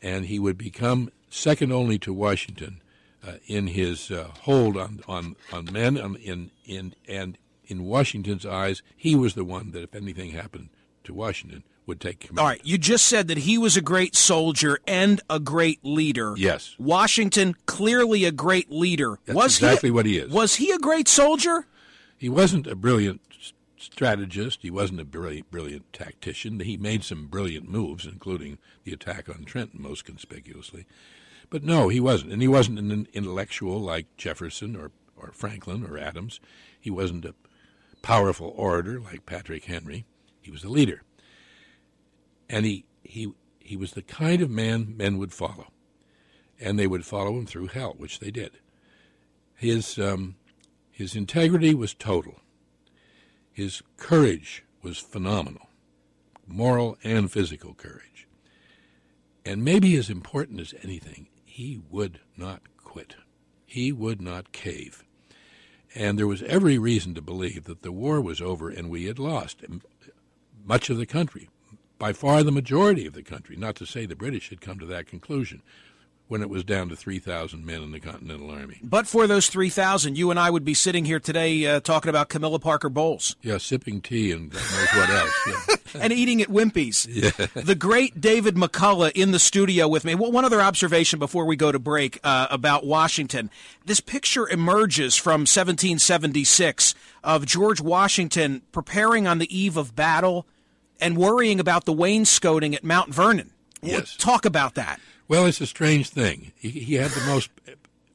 and 0.00 0.26
he 0.26 0.38
would 0.38 0.56
become 0.56 1.10
second 1.28 1.72
only 1.72 1.98
to 1.98 2.12
Washington 2.12 2.82
uh, 3.26 3.34
in 3.48 3.66
his 3.66 4.12
uh, 4.12 4.28
hold 4.42 4.76
on 4.76 5.00
on 5.08 5.34
on 5.52 5.68
men. 5.72 5.98
On, 5.98 6.14
in 6.14 6.52
in 6.64 6.94
and 7.08 7.36
in 7.66 7.84
Washington's 7.84 8.46
eyes, 8.46 8.80
he 8.96 9.16
was 9.16 9.34
the 9.34 9.44
one 9.44 9.72
that 9.72 9.82
if 9.82 9.92
anything 9.96 10.30
happened 10.30 10.68
to 11.02 11.12
Washington 11.12 11.64
would 11.84 12.00
take 12.00 12.20
command. 12.20 12.38
All 12.38 12.46
right, 12.46 12.60
you 12.62 12.78
just 12.78 13.06
said 13.06 13.26
that 13.26 13.38
he 13.38 13.58
was 13.58 13.76
a 13.76 13.80
great 13.80 14.14
soldier 14.14 14.78
and 14.86 15.20
a 15.28 15.40
great 15.40 15.80
leader. 15.82 16.34
Yes. 16.36 16.76
Washington 16.78 17.56
clearly 17.66 18.24
a 18.24 18.30
great 18.30 18.70
leader. 18.70 19.18
That's 19.24 19.34
was 19.34 19.56
exactly 19.56 19.88
he, 19.88 19.90
what 19.90 20.06
he 20.06 20.18
is. 20.18 20.30
Was 20.30 20.54
he 20.56 20.70
a 20.70 20.78
great 20.78 21.08
soldier? 21.08 21.66
He 22.16 22.28
wasn't 22.28 22.68
a 22.68 22.76
brilliant 22.76 23.22
strategist. 23.80 24.60
He 24.62 24.70
wasn't 24.70 25.00
a 25.00 25.04
brilliant, 25.04 25.50
brilliant 25.50 25.92
tactician. 25.92 26.60
He 26.60 26.76
made 26.76 27.02
some 27.02 27.26
brilliant 27.26 27.68
moves, 27.68 28.06
including 28.06 28.58
the 28.84 28.92
attack 28.92 29.28
on 29.28 29.44
Trenton, 29.44 29.82
most 29.82 30.04
conspicuously. 30.04 30.86
But 31.48 31.64
no, 31.64 31.88
he 31.88 31.98
wasn't. 31.98 32.32
And 32.32 32.42
he 32.42 32.48
wasn't 32.48 32.78
an 32.78 33.08
intellectual 33.12 33.80
like 33.80 34.16
Jefferson 34.16 34.76
or, 34.76 34.92
or 35.16 35.32
Franklin 35.32 35.84
or 35.84 35.98
Adams. 35.98 36.40
He 36.78 36.90
wasn't 36.90 37.24
a 37.24 37.34
powerful 38.02 38.52
orator 38.56 39.00
like 39.00 39.26
Patrick 39.26 39.64
Henry. 39.64 40.04
He 40.40 40.50
was 40.50 40.62
a 40.62 40.68
leader. 40.68 41.02
And 42.48 42.66
he, 42.66 42.84
he, 43.02 43.32
he 43.58 43.76
was 43.76 43.92
the 43.92 44.02
kind 44.02 44.42
of 44.42 44.50
man 44.50 44.94
men 44.96 45.18
would 45.18 45.32
follow. 45.32 45.68
And 46.60 46.78
they 46.78 46.86
would 46.86 47.06
follow 47.06 47.38
him 47.38 47.46
through 47.46 47.68
hell, 47.68 47.94
which 47.96 48.20
they 48.20 48.30
did. 48.30 48.52
His, 49.54 49.98
um, 49.98 50.36
his 50.90 51.16
integrity 51.16 51.74
was 51.74 51.94
total. 51.94 52.40
His 53.52 53.82
courage 53.96 54.64
was 54.82 54.98
phenomenal, 54.98 55.68
moral 56.46 56.96
and 57.02 57.30
physical 57.30 57.74
courage. 57.74 58.26
And 59.44 59.64
maybe 59.64 59.96
as 59.96 60.10
important 60.10 60.60
as 60.60 60.74
anything, 60.82 61.28
he 61.44 61.80
would 61.90 62.20
not 62.36 62.62
quit. 62.76 63.16
He 63.66 63.92
would 63.92 64.20
not 64.20 64.52
cave. 64.52 65.04
And 65.94 66.18
there 66.18 66.26
was 66.26 66.42
every 66.42 66.78
reason 66.78 67.14
to 67.14 67.22
believe 67.22 67.64
that 67.64 67.82
the 67.82 67.92
war 67.92 68.20
was 68.20 68.40
over 68.40 68.70
and 68.70 68.88
we 68.88 69.04
had 69.04 69.18
lost 69.18 69.64
much 70.64 70.90
of 70.90 70.96
the 70.96 71.06
country, 71.06 71.48
by 71.98 72.12
far 72.12 72.42
the 72.42 72.52
majority 72.52 73.06
of 73.06 73.12
the 73.12 73.22
country, 73.22 73.56
not 73.56 73.74
to 73.76 73.86
say 73.86 74.06
the 74.06 74.16
British 74.16 74.50
had 74.50 74.60
come 74.60 74.78
to 74.78 74.86
that 74.86 75.06
conclusion 75.06 75.62
when 76.30 76.42
it 76.42 76.48
was 76.48 76.62
down 76.62 76.88
to 76.88 76.94
3,000 76.94 77.66
men 77.66 77.82
in 77.82 77.90
the 77.90 77.98
Continental 77.98 78.52
Army. 78.52 78.78
But 78.84 79.08
for 79.08 79.26
those 79.26 79.48
3,000, 79.48 80.16
you 80.16 80.30
and 80.30 80.38
I 80.38 80.48
would 80.48 80.64
be 80.64 80.74
sitting 80.74 81.04
here 81.04 81.18
today 81.18 81.66
uh, 81.66 81.80
talking 81.80 82.08
about 82.08 82.28
Camilla 82.28 82.60
Parker 82.60 82.88
Bowles. 82.88 83.34
Yeah, 83.42 83.58
sipping 83.58 84.00
tea 84.00 84.30
and 84.30 84.48
God 84.48 84.62
knows 84.62 84.88
what 84.94 85.10
else. 85.10 85.34
Yeah. 85.92 86.00
and 86.02 86.12
eating 86.12 86.40
at 86.40 86.46
Wimpy's. 86.46 87.04
Yeah. 87.04 87.30
the 87.60 87.74
great 87.74 88.20
David 88.20 88.54
McCullough 88.54 89.10
in 89.16 89.32
the 89.32 89.40
studio 89.40 89.88
with 89.88 90.04
me. 90.04 90.14
Well, 90.14 90.30
one 90.30 90.44
other 90.44 90.60
observation 90.60 91.18
before 91.18 91.46
we 91.46 91.56
go 91.56 91.72
to 91.72 91.80
break 91.80 92.20
uh, 92.22 92.46
about 92.48 92.86
Washington. 92.86 93.50
This 93.84 93.98
picture 93.98 94.48
emerges 94.48 95.16
from 95.16 95.40
1776 95.40 96.94
of 97.24 97.44
George 97.44 97.80
Washington 97.80 98.62
preparing 98.70 99.26
on 99.26 99.38
the 99.38 99.58
eve 99.58 99.76
of 99.76 99.96
battle 99.96 100.46
and 101.00 101.16
worrying 101.16 101.58
about 101.58 101.86
the 101.86 101.92
wainscoting 101.92 102.72
at 102.72 102.84
Mount 102.84 103.12
Vernon. 103.12 103.50
Yes. 103.82 104.16
Talk 104.16 104.44
about 104.44 104.76
that. 104.76 105.00
Well, 105.30 105.46
it's 105.46 105.60
a 105.60 105.66
strange 105.66 106.08
thing. 106.08 106.50
He, 106.56 106.70
he 106.70 106.94
had 106.96 107.12
the 107.12 107.24
most 107.24 107.50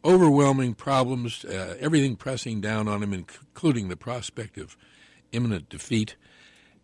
overwhelming 0.04 0.74
problems, 0.74 1.46
uh, 1.46 1.78
everything 1.80 2.18
pressing 2.18 2.60
down 2.60 2.90
on 2.90 3.02
him, 3.02 3.14
including 3.14 3.88
the 3.88 3.96
prospect 3.96 4.58
of 4.58 4.76
imminent 5.32 5.70
defeat. 5.70 6.18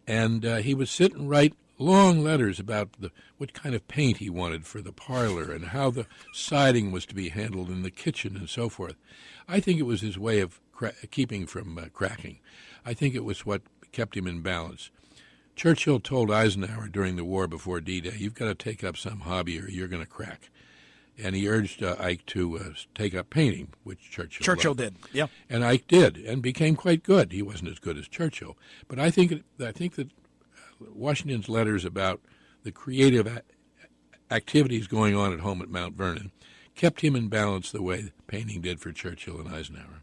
And 0.07 0.45
uh, 0.45 0.55
he 0.59 0.73
would 0.73 0.87
sit 0.87 1.13
and 1.13 1.29
write 1.29 1.53
long 1.77 2.23
letters 2.23 2.61
about 2.61 2.93
the, 2.93 3.11
what 3.39 3.51
kind 3.51 3.75
of 3.75 3.85
paint 3.89 4.17
he 4.19 4.29
wanted 4.29 4.65
for 4.65 4.81
the 4.81 4.93
parlor 4.93 5.51
and 5.51 5.65
how 5.65 5.91
the 5.91 6.05
siding 6.31 6.93
was 6.93 7.05
to 7.07 7.13
be 7.13 7.27
handled 7.27 7.69
in 7.69 7.83
the 7.83 7.91
kitchen 7.91 8.37
and 8.37 8.47
so 8.49 8.69
forth. 8.69 8.95
I 9.49 9.59
think 9.59 9.81
it 9.81 9.85
was 9.85 9.99
his 9.99 10.17
way 10.17 10.39
of 10.39 10.61
cra- 10.71 10.93
keeping 11.11 11.45
from 11.45 11.77
uh, 11.77 11.87
cracking. 11.91 12.39
I 12.85 12.93
think 12.93 13.15
it 13.15 13.25
was 13.25 13.45
what 13.45 13.63
kept 13.91 14.15
him 14.15 14.27
in 14.27 14.39
balance. 14.39 14.91
Churchill 15.55 15.99
told 15.99 16.31
Eisenhower 16.31 16.87
during 16.87 17.15
the 17.15 17.25
war 17.25 17.47
before 17.47 17.81
D 17.81 18.01
Day, 18.01 18.13
You've 18.17 18.33
got 18.33 18.45
to 18.45 18.55
take 18.55 18.83
up 18.83 18.97
some 18.97 19.21
hobby 19.21 19.59
or 19.59 19.69
you're 19.69 19.87
going 19.87 20.03
to 20.03 20.09
crack. 20.09 20.49
And 21.21 21.35
he 21.35 21.47
urged 21.47 21.83
uh, 21.83 21.95
Ike 21.99 22.25
to 22.27 22.57
uh, 22.57 22.63
take 22.95 23.13
up 23.13 23.29
painting, 23.29 23.67
which 23.83 24.09
Churchill 24.09 24.43
Churchill 24.43 24.71
loved. 24.71 24.79
did, 24.79 24.95
yeah. 25.13 25.27
And 25.49 25.63
Ike 25.63 25.85
did, 25.87 26.17
and 26.17 26.41
became 26.41 26.75
quite 26.75 27.03
good. 27.03 27.31
He 27.31 27.41
wasn't 27.41 27.69
as 27.69 27.79
good 27.79 27.97
as 27.97 28.07
Churchill, 28.07 28.57
but 28.87 28.97
I 28.97 29.11
think 29.11 29.43
I 29.59 29.71
think 29.71 29.95
that 29.95 30.09
Washington's 30.79 31.49
letters 31.49 31.85
about 31.85 32.21
the 32.63 32.71
creative 32.71 33.27
a- 33.27 33.43
activities 34.33 34.87
going 34.87 35.15
on 35.15 35.33
at 35.33 35.41
home 35.41 35.61
at 35.61 35.69
Mount 35.69 35.95
Vernon 35.95 36.31
kept 36.75 37.01
him 37.01 37.15
in 37.15 37.27
balance 37.27 37.71
the 37.71 37.81
way 37.83 38.11
painting 38.27 38.61
did 38.61 38.79
for 38.79 38.91
Churchill 38.91 39.39
and 39.39 39.53
Eisenhower. 39.53 40.00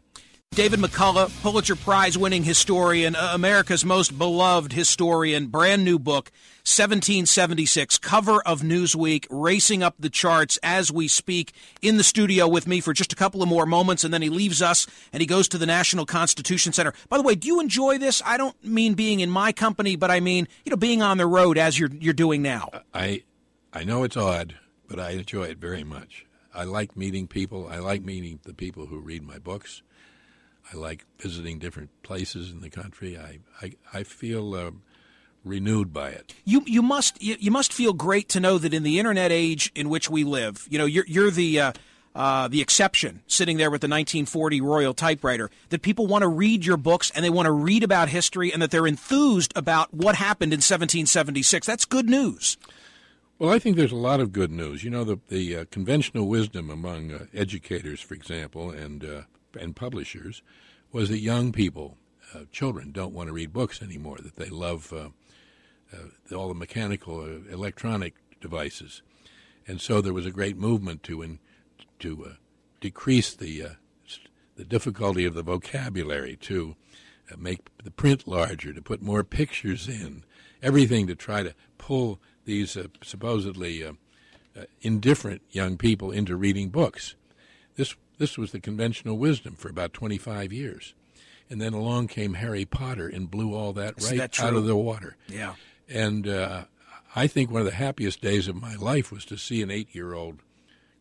David 0.59 0.81
McCullough, 0.81 1.41
Pulitzer 1.41 1.77
Prize 1.77 2.17
winning 2.17 2.43
historian, 2.43 3.15
uh, 3.15 3.31
America's 3.33 3.85
most 3.85 4.17
beloved 4.17 4.73
historian, 4.73 5.47
brand 5.47 5.85
new 5.85 5.97
book, 5.97 6.33
1776, 6.65 7.97
cover 7.99 8.41
of 8.41 8.59
Newsweek, 8.59 9.25
racing 9.29 9.83
up 9.83 9.95
the 9.97 10.09
charts 10.09 10.59
as 10.61 10.91
we 10.91 11.07
speak, 11.07 11.53
in 11.81 11.95
the 11.95 12.03
studio 12.03 12.45
with 12.45 12.67
me 12.67 12.81
for 12.81 12.91
just 12.91 13.13
a 13.13 13.15
couple 13.15 13.41
of 13.41 13.47
more 13.47 13.65
moments, 13.65 14.03
and 14.03 14.13
then 14.13 14.21
he 14.21 14.27
leaves 14.27 14.61
us 14.61 14.85
and 15.13 15.21
he 15.21 15.25
goes 15.25 15.47
to 15.47 15.57
the 15.57 15.65
National 15.65 16.05
Constitution 16.05 16.73
Center. 16.73 16.91
By 17.07 17.15
the 17.15 17.23
way, 17.23 17.35
do 17.35 17.47
you 17.47 17.61
enjoy 17.61 17.97
this? 17.97 18.21
I 18.25 18.35
don't 18.35 18.61
mean 18.61 18.95
being 18.95 19.21
in 19.21 19.29
my 19.29 19.53
company, 19.53 19.95
but 19.95 20.11
I 20.11 20.19
mean, 20.19 20.45
you 20.65 20.71
know, 20.71 20.75
being 20.75 21.01
on 21.01 21.17
the 21.17 21.25
road 21.25 21.57
as 21.57 21.79
you're, 21.79 21.91
you're 22.01 22.13
doing 22.13 22.41
now. 22.41 22.69
I, 22.93 23.23
I 23.71 23.85
know 23.85 24.03
it's 24.03 24.17
odd, 24.17 24.57
but 24.89 24.99
I 24.99 25.11
enjoy 25.11 25.43
it 25.43 25.57
very 25.57 25.85
much. 25.85 26.25
I 26.53 26.65
like 26.65 26.97
meeting 26.97 27.27
people. 27.27 27.69
I 27.71 27.77
like 27.77 28.01
meeting 28.01 28.41
the 28.43 28.53
people 28.53 28.87
who 28.87 28.99
read 28.99 29.23
my 29.23 29.37
books. 29.37 29.83
I 30.71 30.77
like 30.77 31.05
visiting 31.19 31.59
different 31.59 31.89
places 32.03 32.51
in 32.51 32.61
the 32.61 32.69
country. 32.69 33.17
I 33.17 33.39
I, 33.61 33.71
I 33.93 34.03
feel 34.03 34.53
uh, 34.55 34.71
renewed 35.43 35.93
by 35.93 36.09
it. 36.09 36.33
You 36.45 36.63
you 36.65 36.81
must 36.81 37.21
you, 37.21 37.35
you, 37.39 37.51
must 37.51 37.73
feel 37.73 37.93
great 37.93 38.29
to 38.29 38.39
know 38.39 38.57
that 38.57 38.73
in 38.73 38.83
the 38.83 38.99
internet 38.99 39.31
age 39.31 39.71
in 39.75 39.89
which 39.89 40.09
we 40.09 40.23
live, 40.23 40.67
you 40.69 40.77
know, 40.77 40.85
you're 40.85 41.05
you're 41.07 41.31
the 41.31 41.59
uh, 41.59 41.73
uh, 42.15 42.47
the 42.47 42.61
exception, 42.61 43.21
sitting 43.27 43.57
there 43.57 43.71
with 43.71 43.81
the 43.81 43.87
1940 43.87 44.61
Royal 44.61 44.93
typewriter. 44.93 45.49
That 45.69 45.81
people 45.81 46.07
want 46.07 46.23
to 46.23 46.27
read 46.27 46.65
your 46.65 46.77
books 46.77 47.11
and 47.11 47.23
they 47.23 47.29
want 47.29 47.45
to 47.45 47.51
read 47.51 47.83
about 47.83 48.09
history, 48.09 48.51
and 48.51 48.61
that 48.61 48.71
they're 48.71 48.87
enthused 48.87 49.53
about 49.55 49.93
what 49.93 50.15
happened 50.15 50.53
in 50.53 50.57
1776. 50.57 51.65
That's 51.65 51.85
good 51.85 52.09
news. 52.09 52.57
Well, 53.37 53.51
I 53.51 53.59
think 53.59 53.77
there's 53.77 53.93
a 53.93 53.97
lot 53.97 54.19
of 54.19 54.33
good 54.33 54.51
news. 54.51 54.83
You 54.83 54.89
know, 54.89 55.03
the 55.03 55.19
the 55.29 55.57
uh, 55.57 55.65
conventional 55.71 56.27
wisdom 56.27 56.69
among 56.69 57.11
uh, 57.11 57.25
educators, 57.33 58.01
for 58.01 58.13
example, 58.13 58.69
and 58.71 59.03
uh, 59.03 59.21
and 59.59 59.75
publishers 59.75 60.41
was 60.91 61.09
that 61.09 61.19
young 61.19 61.51
people, 61.51 61.97
uh, 62.33 62.41
children, 62.51 62.91
don't 62.91 63.13
want 63.13 63.27
to 63.27 63.33
read 63.33 63.53
books 63.53 63.81
anymore, 63.81 64.17
that 64.21 64.35
they 64.35 64.49
love 64.49 64.91
uh, 64.93 65.09
uh, 65.93 66.35
all 66.35 66.47
the 66.47 66.53
mechanical, 66.53 67.21
uh, 67.21 67.51
electronic 67.51 68.15
devices. 68.41 69.01
And 69.67 69.81
so 69.81 70.01
there 70.01 70.13
was 70.13 70.25
a 70.25 70.31
great 70.31 70.57
movement 70.57 71.03
to, 71.03 71.21
in, 71.21 71.39
to 71.99 72.25
uh, 72.25 72.29
decrease 72.81 73.33
the, 73.33 73.63
uh, 73.63 73.69
the 74.55 74.65
difficulty 74.65 75.25
of 75.25 75.35
the 75.35 75.43
vocabulary, 75.43 76.35
to 76.41 76.75
make 77.37 77.69
the 77.83 77.91
print 77.91 78.27
larger, 78.27 78.73
to 78.73 78.81
put 78.81 79.01
more 79.01 79.23
pictures 79.23 79.87
in, 79.87 80.23
everything 80.63 81.05
to 81.05 81.15
try 81.15 81.43
to 81.43 81.53
pull 81.77 82.19
these 82.45 82.75
supposedly 83.03 83.85
indifferent 84.81 85.43
young 85.51 85.77
people 85.77 86.09
into 86.09 86.35
reading 86.35 86.69
books. 86.69 87.15
This 87.75 87.95
this 88.19 88.37
was 88.37 88.51
the 88.51 88.59
conventional 88.59 89.17
wisdom 89.17 89.55
for 89.55 89.69
about 89.69 89.93
25 89.93 90.53
years. 90.53 90.93
And 91.49 91.59
then 91.59 91.73
along 91.73 92.09
came 92.09 92.35
Harry 92.35 92.65
Potter 92.65 93.07
and 93.07 93.31
blew 93.31 93.55
all 93.55 93.73
that 93.73 93.95
right 94.03 94.17
that 94.17 94.39
out 94.39 94.53
of 94.53 94.65
the 94.65 94.75
water. 94.75 95.15
Yeah. 95.27 95.55
And 95.87 96.27
uh, 96.27 96.65
I 97.15 97.25
think 97.25 97.49
one 97.49 97.61
of 97.61 97.65
the 97.65 97.73
happiest 97.73 98.21
days 98.21 98.47
of 98.47 98.55
my 98.55 98.75
life 98.75 99.11
was 99.11 99.25
to 99.25 99.37
see 99.37 99.63
an 99.63 99.71
eight 99.71 99.95
year 99.95 100.13
old 100.13 100.41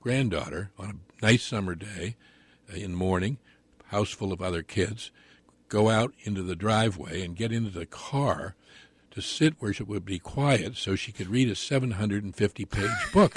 granddaughter 0.01 0.71
on 0.79 1.01
a 1.21 1.27
nice 1.27 1.43
summer 1.43 1.75
day 1.75 2.17
uh, 2.73 2.77
in 2.77 2.93
the 2.93 2.97
morning, 2.97 3.37
house 3.89 4.11
full 4.11 4.33
of 4.33 4.41
other 4.41 4.63
kids, 4.63 5.11
go 5.69 5.91
out 5.91 6.15
into 6.21 6.43
the 6.43 6.57
driveway 6.57 7.23
and 7.23 7.37
get 7.37 7.53
into 7.53 7.71
the 7.71 7.85
car 7.85 8.55
to 9.19 9.27
sit 9.27 9.55
where 9.59 9.73
she 9.73 9.83
would 9.83 10.05
be 10.05 10.19
quiet 10.19 10.77
so 10.77 10.95
she 10.95 11.11
could 11.13 11.27
read 11.27 11.49
a 11.49 11.55
750 11.55 12.65
page 12.65 12.91
book. 13.13 13.37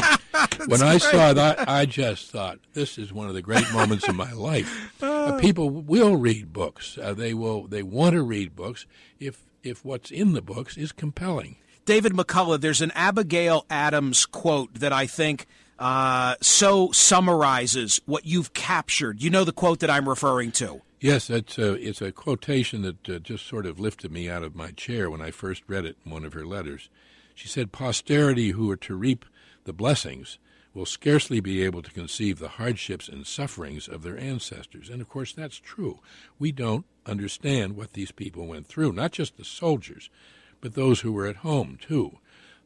when 0.67 0.81
I 0.81 0.91
great. 0.97 1.01
saw 1.01 1.33
that, 1.33 1.67
I 1.67 1.85
just 1.85 2.29
thought, 2.31 2.59
this 2.73 2.97
is 2.97 3.11
one 3.11 3.27
of 3.27 3.33
the 3.33 3.41
great 3.41 3.71
moments 3.73 4.07
of 4.07 4.15
my 4.15 4.31
life. 4.31 4.89
Uh, 5.11 5.37
people 5.39 5.69
will 5.69 6.15
read 6.15 6.53
books. 6.53 6.97
Uh, 6.97 7.13
they 7.13 7.33
will. 7.33 7.67
They 7.67 7.83
want 7.83 8.13
to 8.13 8.21
read 8.23 8.55
books 8.55 8.85
if 9.19 9.43
if 9.63 9.83
what's 9.83 10.09
in 10.09 10.33
the 10.33 10.41
books 10.41 10.77
is 10.77 10.91
compelling. 10.91 11.57
David 11.85 12.13
McCullough, 12.13 12.61
there's 12.61 12.81
an 12.81 12.91
Abigail 12.95 13.65
Adams 13.69 14.25
quote 14.25 14.73
that 14.75 14.93
I 14.93 15.07
think 15.07 15.47
uh, 15.79 16.35
so 16.41 16.91
summarizes 16.91 17.99
what 18.05 18.25
you've 18.25 18.53
captured. 18.53 19.21
You 19.21 19.29
know 19.31 19.43
the 19.43 19.51
quote 19.51 19.79
that 19.79 19.89
I'm 19.89 20.07
referring 20.07 20.51
to. 20.53 20.81
Yes, 21.01 21.31
it's 21.31 21.57
a, 21.57 21.73
it's 21.73 21.99
a 21.99 22.11
quotation 22.11 22.83
that 22.83 23.09
uh, 23.09 23.17
just 23.17 23.47
sort 23.47 23.65
of 23.65 23.79
lifted 23.79 24.11
me 24.11 24.29
out 24.29 24.43
of 24.43 24.55
my 24.55 24.69
chair 24.69 25.09
when 25.09 25.19
I 25.19 25.31
first 25.31 25.63
read 25.65 25.83
it 25.83 25.97
in 26.05 26.11
one 26.11 26.23
of 26.23 26.33
her 26.33 26.45
letters. 26.45 26.89
She 27.33 27.47
said, 27.47 27.71
Posterity 27.71 28.51
who 28.51 28.69
are 28.69 28.77
to 28.77 28.93
reap 28.93 29.25
the 29.63 29.73
blessings 29.73 30.37
will 30.75 30.85
scarcely 30.85 31.39
be 31.39 31.63
able 31.63 31.81
to 31.81 31.91
conceive 31.91 32.37
the 32.37 32.49
hardships 32.49 33.09
and 33.09 33.25
sufferings 33.25 33.87
of 33.87 34.03
their 34.03 34.15
ancestors. 34.15 34.91
And 34.91 35.01
of 35.01 35.09
course, 35.09 35.33
that's 35.33 35.57
true. 35.57 36.01
We 36.37 36.51
don't 36.51 36.85
understand 37.07 37.75
what 37.75 37.93
these 37.93 38.11
people 38.11 38.45
went 38.45 38.67
through, 38.67 38.91
not 38.91 39.11
just 39.11 39.37
the 39.37 39.43
soldiers, 39.43 40.07
but 40.61 40.75
those 40.75 40.99
who 40.99 41.11
were 41.11 41.25
at 41.25 41.37
home, 41.37 41.79
too. 41.81 42.19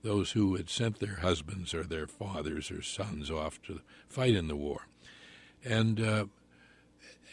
Those 0.04 0.32
who 0.34 0.56
had 0.58 0.70
sent 0.70 1.00
their 1.00 1.20
husbands 1.22 1.74
or 1.74 1.84
their 1.84 2.06
fathers 2.06 2.70
or 2.70 2.82
sons 2.82 3.32
off 3.32 3.62
to 3.62 3.80
fight 4.10 4.36
in 4.36 4.50
the 4.50 4.58
war. 4.58 4.88
And, 5.64 6.02
uh, 6.02 6.26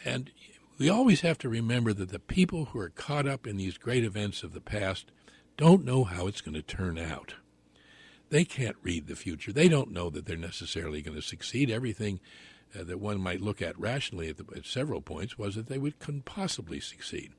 and 0.05 0.31
we 0.77 0.89
always 0.89 1.21
have 1.21 1.37
to 1.39 1.49
remember 1.49 1.93
that 1.93 2.09
the 2.09 2.19
people 2.19 2.65
who 2.65 2.79
are 2.79 2.89
caught 2.89 3.27
up 3.27 3.45
in 3.45 3.57
these 3.57 3.77
great 3.77 4.03
events 4.03 4.43
of 4.43 4.53
the 4.53 4.61
past 4.61 5.11
don't 5.57 5.85
know 5.85 6.03
how 6.03 6.27
it's 6.27 6.41
going 6.41 6.55
to 6.55 6.61
turn 6.61 6.97
out. 6.97 7.35
They 8.29 8.43
can't 8.43 8.77
read 8.81 9.07
the 9.07 9.15
future. 9.15 9.53
They 9.53 9.67
don't 9.67 9.91
know 9.91 10.09
that 10.09 10.25
they're 10.25 10.37
necessarily 10.37 11.01
going 11.01 11.15
to 11.15 11.21
succeed. 11.21 11.69
Everything 11.69 12.19
uh, 12.77 12.83
that 12.83 12.99
one 12.99 13.21
might 13.21 13.41
look 13.41 13.61
at 13.61 13.79
rationally 13.79 14.29
at, 14.29 14.37
the, 14.37 14.45
at, 14.55 14.65
several 14.65 15.01
points 15.01 15.37
was 15.37 15.55
that 15.55 15.67
they 15.67 15.77
would 15.77 15.99
couldn't 15.99 16.25
possibly 16.25 16.79
succeed, 16.79 17.31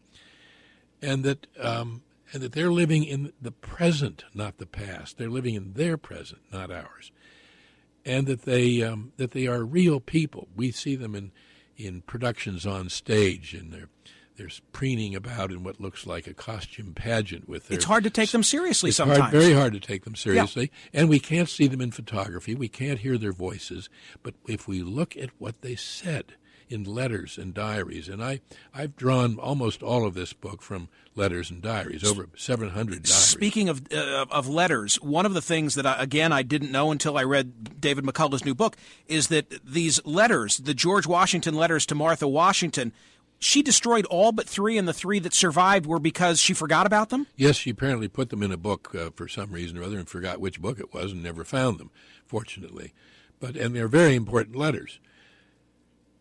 and 1.02 1.24
that 1.24 1.48
um, 1.58 2.02
and 2.32 2.42
that 2.42 2.52
they're 2.52 2.70
living 2.70 3.02
in 3.02 3.32
the 3.42 3.50
present, 3.50 4.24
not 4.32 4.58
the 4.58 4.66
past. 4.66 5.18
They're 5.18 5.28
living 5.28 5.56
in 5.56 5.72
their 5.72 5.96
present, 5.96 6.42
not 6.52 6.70
ours, 6.70 7.10
and 8.04 8.28
that 8.28 8.42
they 8.42 8.82
um, 8.82 9.12
that 9.16 9.32
they 9.32 9.48
are 9.48 9.64
real 9.64 9.98
people. 9.98 10.46
We 10.54 10.70
see 10.70 10.94
them 10.94 11.16
in 11.16 11.32
in 11.76 12.02
productions 12.02 12.66
on 12.66 12.88
stage, 12.88 13.54
and 13.54 13.72
they're 13.72 13.88
they're 14.36 14.50
preening 14.72 15.14
about 15.14 15.52
in 15.52 15.62
what 15.62 15.80
looks 15.80 16.06
like 16.06 16.26
a 16.26 16.34
costume 16.34 16.92
pageant 16.92 17.48
with 17.48 17.68
their. 17.68 17.76
It's 17.76 17.84
hard 17.84 18.04
to 18.04 18.10
take 18.10 18.30
them 18.30 18.42
seriously 18.42 18.88
it's 18.88 18.96
sometimes. 18.96 19.20
Hard, 19.20 19.32
very 19.32 19.52
hard 19.52 19.72
to 19.74 19.80
take 19.80 20.04
them 20.04 20.16
seriously, 20.16 20.72
yeah. 20.92 21.00
and 21.00 21.08
we 21.08 21.20
can't 21.20 21.48
see 21.48 21.66
them 21.66 21.80
in 21.80 21.92
photography. 21.92 22.54
We 22.54 22.68
can't 22.68 22.98
hear 23.00 23.16
their 23.16 23.32
voices, 23.32 23.88
but 24.22 24.34
if 24.48 24.66
we 24.66 24.82
look 24.82 25.16
at 25.16 25.30
what 25.38 25.62
they 25.62 25.76
said, 25.76 26.34
in 26.68 26.84
letters 26.84 27.38
and 27.38 27.54
diaries. 27.54 28.08
And 28.08 28.22
I, 28.22 28.40
I've 28.74 28.96
drawn 28.96 29.38
almost 29.38 29.82
all 29.82 30.06
of 30.06 30.14
this 30.14 30.32
book 30.32 30.62
from 30.62 30.88
letters 31.14 31.50
and 31.50 31.62
diaries, 31.62 32.04
over 32.04 32.28
700 32.36 33.02
diaries. 33.02 33.14
Speaking 33.14 33.68
of, 33.68 33.82
uh, 33.92 34.26
of 34.30 34.48
letters, 34.48 34.96
one 35.00 35.26
of 35.26 35.34
the 35.34 35.42
things 35.42 35.74
that, 35.74 35.86
I, 35.86 36.02
again, 36.02 36.32
I 36.32 36.42
didn't 36.42 36.72
know 36.72 36.90
until 36.90 37.16
I 37.16 37.24
read 37.24 37.80
David 37.80 38.04
McCullough's 38.04 38.44
new 38.44 38.54
book 38.54 38.76
is 39.06 39.28
that 39.28 39.64
these 39.64 40.04
letters, 40.04 40.58
the 40.58 40.74
George 40.74 41.06
Washington 41.06 41.54
letters 41.54 41.86
to 41.86 41.94
Martha 41.94 42.26
Washington, 42.26 42.92
she 43.38 43.62
destroyed 43.62 44.06
all 44.06 44.32
but 44.32 44.48
three, 44.48 44.78
and 44.78 44.88
the 44.88 44.92
three 44.92 45.18
that 45.18 45.34
survived 45.34 45.86
were 45.86 45.98
because 45.98 46.40
she 46.40 46.54
forgot 46.54 46.86
about 46.86 47.10
them? 47.10 47.26
Yes, 47.36 47.56
she 47.56 47.70
apparently 47.70 48.08
put 48.08 48.30
them 48.30 48.42
in 48.42 48.52
a 48.52 48.56
book 48.56 48.94
uh, 48.94 49.10
for 49.14 49.28
some 49.28 49.52
reason 49.52 49.76
or 49.76 49.82
other 49.82 49.98
and 49.98 50.08
forgot 50.08 50.40
which 50.40 50.60
book 50.60 50.80
it 50.80 50.94
was 50.94 51.12
and 51.12 51.22
never 51.22 51.44
found 51.44 51.78
them, 51.78 51.90
fortunately. 52.26 52.94
But 53.40 53.56
And 53.56 53.76
they're 53.76 53.88
very 53.88 54.14
important 54.14 54.56
letters. 54.56 54.98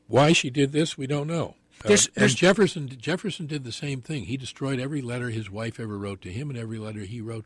Why 0.07 0.33
she 0.33 0.49
did 0.49 0.71
this, 0.71 0.97
we 0.97 1.07
don't 1.07 1.27
know. 1.27 1.55
Uh, 1.83 1.89
there's, 1.89 2.07
there's, 2.09 2.31
and 2.31 2.37
Jefferson 2.37 2.89
Jefferson 2.89 3.47
did 3.47 3.63
the 3.63 3.71
same 3.71 4.01
thing. 4.01 4.25
He 4.25 4.37
destroyed 4.37 4.79
every 4.79 5.01
letter 5.01 5.29
his 5.29 5.49
wife 5.49 5.79
ever 5.79 5.97
wrote 5.97 6.21
to 6.21 6.31
him 6.31 6.49
and 6.49 6.57
every 6.57 6.77
letter 6.77 7.01
he 7.01 7.21
wrote 7.21 7.45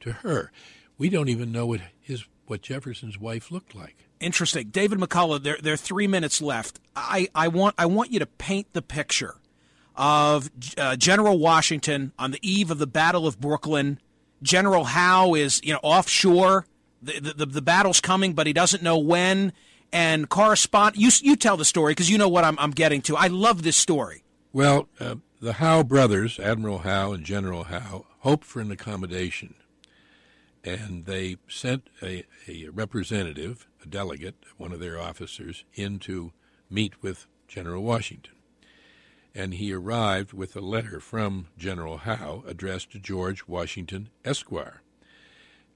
to 0.00 0.12
her. 0.12 0.52
We 0.98 1.08
don't 1.08 1.28
even 1.28 1.52
know 1.52 1.66
what 1.66 1.80
his 2.00 2.24
what 2.46 2.62
Jefferson's 2.62 3.18
wife 3.18 3.50
looked 3.50 3.74
like. 3.74 4.04
Interesting, 4.20 4.68
David 4.70 4.98
McCullough. 4.98 5.42
There, 5.42 5.58
there 5.62 5.74
are 5.74 5.78
three 5.78 6.06
minutes 6.06 6.42
left. 6.42 6.80
I, 6.96 7.28
I 7.34 7.48
want 7.48 7.76
I 7.78 7.86
want 7.86 8.10
you 8.10 8.18
to 8.18 8.26
paint 8.26 8.72
the 8.72 8.82
picture 8.82 9.36
of 9.94 10.50
uh, 10.76 10.96
General 10.96 11.38
Washington 11.38 12.12
on 12.18 12.30
the 12.30 12.38
eve 12.42 12.70
of 12.70 12.78
the 12.78 12.86
Battle 12.86 13.26
of 13.26 13.40
Brooklyn. 13.40 14.00
General 14.42 14.84
Howe 14.84 15.34
is 15.34 15.60
you 15.62 15.72
know 15.72 15.80
offshore. 15.82 16.66
The, 17.00 17.20
the, 17.20 17.46
the 17.46 17.62
battle's 17.62 18.00
coming, 18.00 18.32
but 18.32 18.48
he 18.48 18.52
doesn't 18.52 18.82
know 18.82 18.98
when 18.98 19.52
and 19.92 20.28
correspond. 20.28 20.96
You 20.96 21.10
you 21.22 21.36
tell 21.36 21.56
the 21.56 21.64
story 21.64 21.92
because 21.92 22.10
you 22.10 22.18
know 22.18 22.28
what 22.28 22.44
I'm 22.44 22.58
I'm 22.58 22.70
getting 22.70 23.02
to. 23.02 23.16
I 23.16 23.28
love 23.28 23.62
this 23.62 23.76
story. 23.76 24.22
Well, 24.52 24.88
uh, 24.98 25.16
the 25.40 25.54
Howe 25.54 25.82
brothers, 25.82 26.38
Admiral 26.40 26.78
Howe 26.78 27.12
and 27.12 27.24
General 27.24 27.64
Howe, 27.64 28.06
hoped 28.20 28.44
for 28.44 28.60
an 28.60 28.70
accommodation, 28.70 29.54
and 30.64 31.04
they 31.04 31.36
sent 31.48 31.88
a, 32.02 32.24
a 32.48 32.68
representative, 32.68 33.68
a 33.82 33.86
delegate, 33.86 34.36
one 34.56 34.72
of 34.72 34.80
their 34.80 35.00
officers, 35.00 35.64
in 35.74 35.98
to 36.00 36.32
meet 36.70 37.02
with 37.02 37.26
General 37.46 37.82
Washington. 37.82 38.34
And 39.34 39.54
he 39.54 39.72
arrived 39.72 40.32
with 40.32 40.56
a 40.56 40.60
letter 40.60 40.98
from 40.98 41.48
General 41.56 41.98
Howe 41.98 42.42
addressed 42.46 42.90
to 42.92 42.98
George 42.98 43.46
Washington, 43.46 44.08
Esquire. 44.24 44.82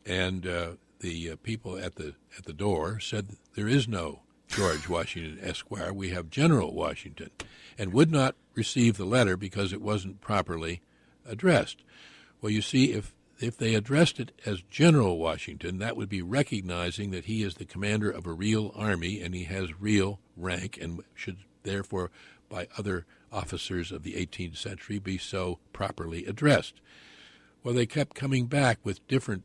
And 0.05 0.46
uh, 0.46 0.70
the 1.03 1.31
uh, 1.31 1.37
people 1.43 1.77
at 1.77 1.97
the 1.97 2.15
at 2.38 2.47
the 2.47 2.53
door 2.53 2.99
said 2.99 3.37
there 3.55 3.69
is 3.69 3.87
no 3.87 4.21
George 4.49 4.88
Washington 4.88 5.38
Esquire. 5.43 5.93
We 5.93 6.11
have 6.11 6.31
General 6.31 6.73
Washington, 6.73 7.31
and 7.77 7.93
would 7.93 8.11
not 8.11 8.35
receive 8.55 8.97
the 8.97 9.05
letter 9.05 9.37
because 9.37 9.73
it 9.73 9.83
wasn't 9.83 10.21
properly 10.21 10.81
addressed. 11.27 11.83
Well, 12.41 12.51
you 12.51 12.62
see, 12.62 12.93
if 12.93 13.15
if 13.41 13.57
they 13.57 13.75
addressed 13.75 14.21
it 14.21 14.33
as 14.47 14.62
General 14.71 15.19
Washington, 15.19 15.79
that 15.79 15.97
would 15.97 16.09
be 16.09 16.23
recognizing 16.23 17.11
that 17.11 17.25
he 17.25 17.43
is 17.43 17.55
the 17.55 17.65
commander 17.65 18.11
of 18.11 18.27
a 18.27 18.33
real 18.33 18.73
army 18.77 19.21
and 19.21 19.35
he 19.35 19.45
has 19.45 19.81
real 19.81 20.21
rank 20.37 20.79
and 20.81 21.03
should 21.15 21.38
therefore, 21.65 22.11
by 22.49 22.69
other 22.79 23.05
officers 23.33 23.91
of 23.91 24.03
the 24.03 24.15
18th 24.15 24.57
century, 24.57 24.99
be 24.99 25.19
so 25.19 25.59
properly 25.73 26.25
addressed. 26.27 26.81
Well, 27.65 27.75
they 27.75 27.87
kept 27.87 28.15
coming 28.15 28.47
back 28.47 28.79
with 28.85 29.07
different 29.09 29.45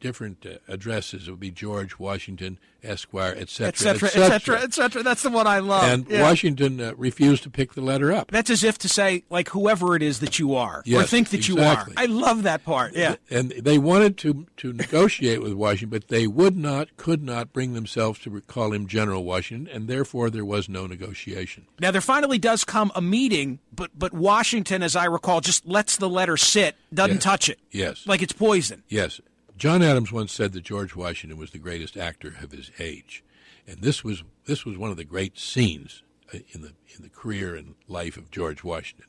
different 0.00 0.44
uh, 0.46 0.58
addresses. 0.68 1.28
It 1.28 1.30
would 1.30 1.40
be 1.40 1.50
George 1.50 1.98
Washington 1.98 2.58
Esquire, 2.82 3.34
etc., 3.36 3.68
etc., 3.68 4.08
etc., 4.08 4.62
etc. 4.62 5.02
That's 5.02 5.22
the 5.22 5.30
one 5.30 5.48
I 5.48 5.58
love. 5.58 5.82
And 5.82 6.06
yeah. 6.08 6.22
Washington 6.22 6.80
uh, 6.80 6.92
refused 6.96 7.42
to 7.42 7.50
pick 7.50 7.74
the 7.74 7.80
letter 7.80 8.12
up. 8.12 8.30
That's 8.30 8.50
as 8.50 8.62
if 8.62 8.78
to 8.78 8.88
say, 8.88 9.24
like, 9.30 9.48
whoever 9.48 9.96
it 9.96 10.02
is 10.02 10.20
that 10.20 10.38
you 10.38 10.54
are, 10.54 10.82
yes, 10.84 11.02
or 11.02 11.06
think 11.06 11.30
that 11.30 11.38
exactly. 11.38 11.58
you 11.58 11.68
are. 11.68 11.88
I 11.96 12.06
love 12.06 12.44
that 12.44 12.64
part. 12.64 12.94
Yeah. 12.94 13.16
And 13.30 13.50
they 13.50 13.78
wanted 13.78 14.16
to 14.18 14.46
to 14.58 14.72
negotiate 14.72 15.42
with 15.42 15.54
Washington, 15.54 15.90
but 15.90 16.08
they 16.08 16.26
would 16.26 16.56
not, 16.56 16.96
could 16.96 17.22
not 17.22 17.52
bring 17.52 17.74
themselves 17.74 18.20
to 18.20 18.40
call 18.42 18.72
him 18.72 18.86
General 18.86 19.24
Washington, 19.24 19.72
and 19.74 19.88
therefore 19.88 20.30
there 20.30 20.44
was 20.44 20.68
no 20.68 20.86
negotiation. 20.86 21.66
Now 21.80 21.90
there 21.90 22.00
finally 22.00 22.38
does 22.38 22.62
come 22.64 22.92
a 22.94 23.00
meeting, 23.00 23.58
but 23.72 23.90
but 23.98 24.12
Washington, 24.12 24.84
as 24.84 24.94
I 24.94 25.06
recall, 25.06 25.40
just 25.40 25.66
lets 25.66 25.96
the 25.96 26.08
letter 26.08 26.36
sit, 26.36 26.76
doesn't 26.94 27.16
yes. 27.16 27.22
touch 27.24 27.48
it. 27.48 27.58
Yes. 27.72 28.06
Like 28.06 28.22
it's 28.22 28.32
poison. 28.32 28.84
Yes. 28.88 29.20
John 29.58 29.82
Adams 29.82 30.12
once 30.12 30.32
said 30.32 30.52
that 30.52 30.62
George 30.62 30.94
Washington 30.94 31.36
was 31.36 31.50
the 31.50 31.58
greatest 31.58 31.96
actor 31.96 32.34
of 32.40 32.52
his 32.52 32.70
age, 32.78 33.24
and 33.66 33.78
this 33.78 34.04
was 34.04 34.22
this 34.46 34.64
was 34.64 34.78
one 34.78 34.90
of 34.90 34.96
the 34.96 35.04
great 35.04 35.36
scenes 35.36 36.04
uh, 36.32 36.38
in 36.52 36.62
the 36.62 36.74
in 36.94 37.02
the 37.02 37.08
career 37.08 37.56
and 37.56 37.74
life 37.88 38.16
of 38.16 38.30
George 38.30 38.62
Washington, 38.62 39.06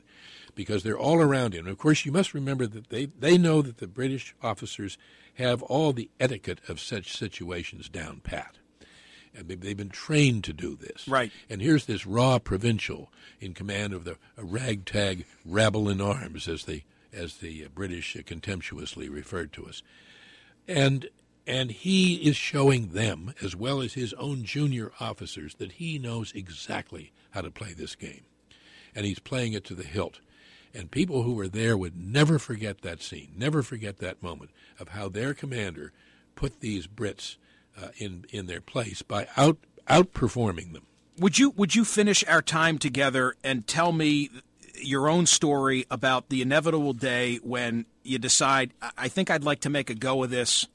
because 0.56 0.82
they're 0.82 0.98
all 0.98 1.20
around 1.20 1.54
him. 1.54 1.66
And 1.66 1.72
of 1.72 1.78
course, 1.78 2.04
you 2.04 2.10
must 2.10 2.34
remember 2.34 2.66
that 2.66 2.88
they 2.88 3.06
they 3.06 3.38
know 3.38 3.62
that 3.62 3.78
the 3.78 3.86
British 3.86 4.34
officers 4.42 4.98
have 5.34 5.62
all 5.62 5.92
the 5.92 6.10
etiquette 6.18 6.60
of 6.68 6.80
such 6.80 7.16
situations 7.16 7.88
down 7.88 8.20
pat. 8.20 8.56
And 9.32 9.46
they've 9.46 9.76
been 9.76 9.90
trained 9.90 10.42
to 10.44 10.52
do 10.52 10.74
this. 10.74 11.06
Right. 11.06 11.30
And 11.48 11.62
here's 11.62 11.86
this 11.86 12.04
raw 12.04 12.40
provincial 12.40 13.12
in 13.40 13.54
command 13.54 13.92
of 13.92 14.02
the 14.02 14.16
ragtag 14.36 15.24
rabble 15.44 15.88
in 15.88 16.00
arms, 16.00 16.48
as 16.48 16.64
the 16.64 16.82
as 17.12 17.36
the 17.36 17.68
British 17.68 18.16
contemptuously 18.26 19.08
referred 19.08 19.52
to 19.52 19.66
us 19.66 19.84
and 20.70 21.08
and 21.46 21.72
he 21.72 22.14
is 22.16 22.36
showing 22.36 22.88
them 22.88 23.34
as 23.42 23.56
well 23.56 23.80
as 23.80 23.94
his 23.94 24.12
own 24.14 24.44
junior 24.44 24.92
officers 25.00 25.54
that 25.54 25.72
he 25.72 25.98
knows 25.98 26.32
exactly 26.32 27.12
how 27.30 27.40
to 27.40 27.50
play 27.50 27.72
this 27.72 27.96
game. 27.96 28.22
And 28.94 29.04
he's 29.04 29.18
playing 29.18 29.54
it 29.54 29.64
to 29.64 29.74
the 29.74 29.82
hilt. 29.82 30.20
And 30.72 30.90
people 30.90 31.24
who 31.24 31.34
were 31.34 31.48
there 31.48 31.76
would 31.76 31.96
never 31.96 32.38
forget 32.38 32.82
that 32.82 33.02
scene 33.02 33.32
never 33.36 33.62
forget 33.62 33.98
that 33.98 34.22
moment 34.22 34.52
of 34.78 34.90
how 34.90 35.08
their 35.08 35.34
commander 35.34 35.92
put 36.36 36.60
these 36.60 36.86
brits 36.86 37.36
uh, 37.80 37.88
in 37.98 38.24
in 38.30 38.46
their 38.46 38.60
place 38.60 39.02
by 39.02 39.26
out 39.36 39.58
outperforming 39.88 40.72
them. 40.72 40.86
Would 41.18 41.38
you 41.38 41.50
would 41.50 41.74
you 41.74 41.84
finish 41.84 42.24
our 42.28 42.42
time 42.42 42.78
together 42.78 43.34
and 43.42 43.66
tell 43.66 43.90
me 43.90 44.30
your 44.74 45.08
own 45.08 45.26
story 45.26 45.86
about 45.90 46.28
the 46.28 46.42
inevitable 46.42 46.92
day 46.92 47.36
when 47.42 47.86
you 48.02 48.18
decide, 48.18 48.72
I 48.96 49.08
think 49.08 49.30
I'd 49.30 49.44
like 49.44 49.60
to 49.60 49.70
make 49.70 49.90
a 49.90 49.94
go 49.94 50.22
of 50.22 50.30
this 50.30 50.66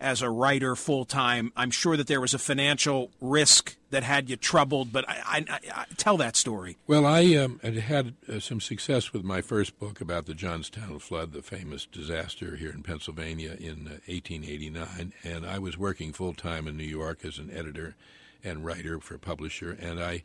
as 0.00 0.22
a 0.22 0.30
writer 0.30 0.76
full 0.76 1.04
time. 1.04 1.52
I'm 1.56 1.70
sure 1.70 1.96
that 1.96 2.06
there 2.06 2.20
was 2.20 2.34
a 2.34 2.38
financial 2.38 3.10
risk 3.20 3.76
that 3.90 4.02
had 4.02 4.30
you 4.30 4.36
troubled, 4.36 4.92
but 4.92 5.08
I, 5.08 5.44
I, 5.50 5.58
I 5.74 5.84
tell 5.96 6.16
that 6.18 6.36
story. 6.36 6.76
Well, 6.86 7.06
I 7.06 7.34
um, 7.34 7.60
had 7.62 7.74
had 7.74 8.14
uh, 8.28 8.38
some 8.38 8.60
success 8.60 9.12
with 9.12 9.24
my 9.24 9.40
first 9.40 9.78
book 9.78 10.00
about 10.00 10.26
the 10.26 10.34
Johnstown 10.34 10.98
flood, 10.98 11.32
the 11.32 11.42
famous 11.42 11.86
disaster 11.86 12.56
here 12.56 12.70
in 12.70 12.82
Pennsylvania 12.82 13.56
in 13.58 13.88
uh, 13.88 13.98
1889, 14.06 15.12
and 15.24 15.46
I 15.46 15.58
was 15.58 15.76
working 15.76 16.12
full 16.12 16.34
time 16.34 16.68
in 16.68 16.76
New 16.76 16.84
York 16.84 17.24
as 17.24 17.38
an 17.38 17.50
editor 17.50 17.96
and 18.44 18.64
writer 18.64 19.00
for 19.00 19.14
a 19.14 19.18
publisher, 19.18 19.76
and 19.80 20.00
I, 20.00 20.22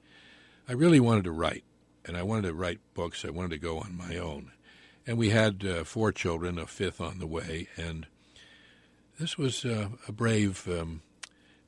I 0.68 0.74
really 0.74 1.00
wanted 1.00 1.24
to 1.24 1.32
write 1.32 1.64
and 2.06 2.18
I 2.18 2.24
wanted 2.24 2.48
to 2.48 2.54
write 2.54 2.80
books. 2.94 3.26
I 3.26 3.30
wanted 3.30 3.52
to 3.52 3.58
go 3.58 3.80
on 3.80 3.98
my 3.98 4.18
own. 4.18 4.52
And 5.06 5.18
we 5.18 5.30
had 5.30 5.66
uh, 5.66 5.84
four 5.84 6.12
children, 6.12 6.58
a 6.58 6.66
fifth 6.66 7.02
on 7.02 7.20
the 7.20 7.28
way, 7.28 7.68
and 7.76 8.08
this 9.20 9.38
was 9.38 9.66
uh, 9.66 9.90
a 10.08 10.12
brave 10.12 10.68
um, 10.68 11.02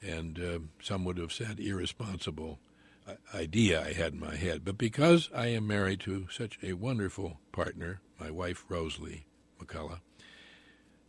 and 0.02 0.39
uh, 0.39 0.60
some 0.82 1.04
would 1.06 1.17
have 1.17 1.34
said 1.34 1.60
irresponsible 1.60 2.60
uh, 3.08 3.13
idea 3.34 3.84
I 3.84 3.93
had 3.93 4.13
in 4.13 4.19
my 4.19 4.36
head. 4.36 4.63
But 4.63 4.78
because 4.78 5.30
I 5.34 5.48
am 5.48 5.67
married 5.67 6.00
to 6.02 6.28
such 6.32 6.60
a 6.63 6.74
wonderful 6.74 7.39
partner, 7.52 8.02
my 8.19 8.32
wife 8.32 8.65
Rosalie 8.69 9.26
McCullough, 9.60 10.02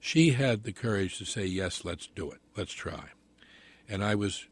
she 0.00 0.30
had 0.30 0.62
the 0.62 0.72
courage 0.72 1.18
to 1.18 1.24
say, 1.24 1.46
"Yes, 1.46 1.84
let's 1.84 2.06
do 2.06 2.30
it. 2.30 2.40
Let's 2.56 2.72
try." 2.72 3.10
And 3.88 4.04
I 4.04 4.14
was 4.14 4.46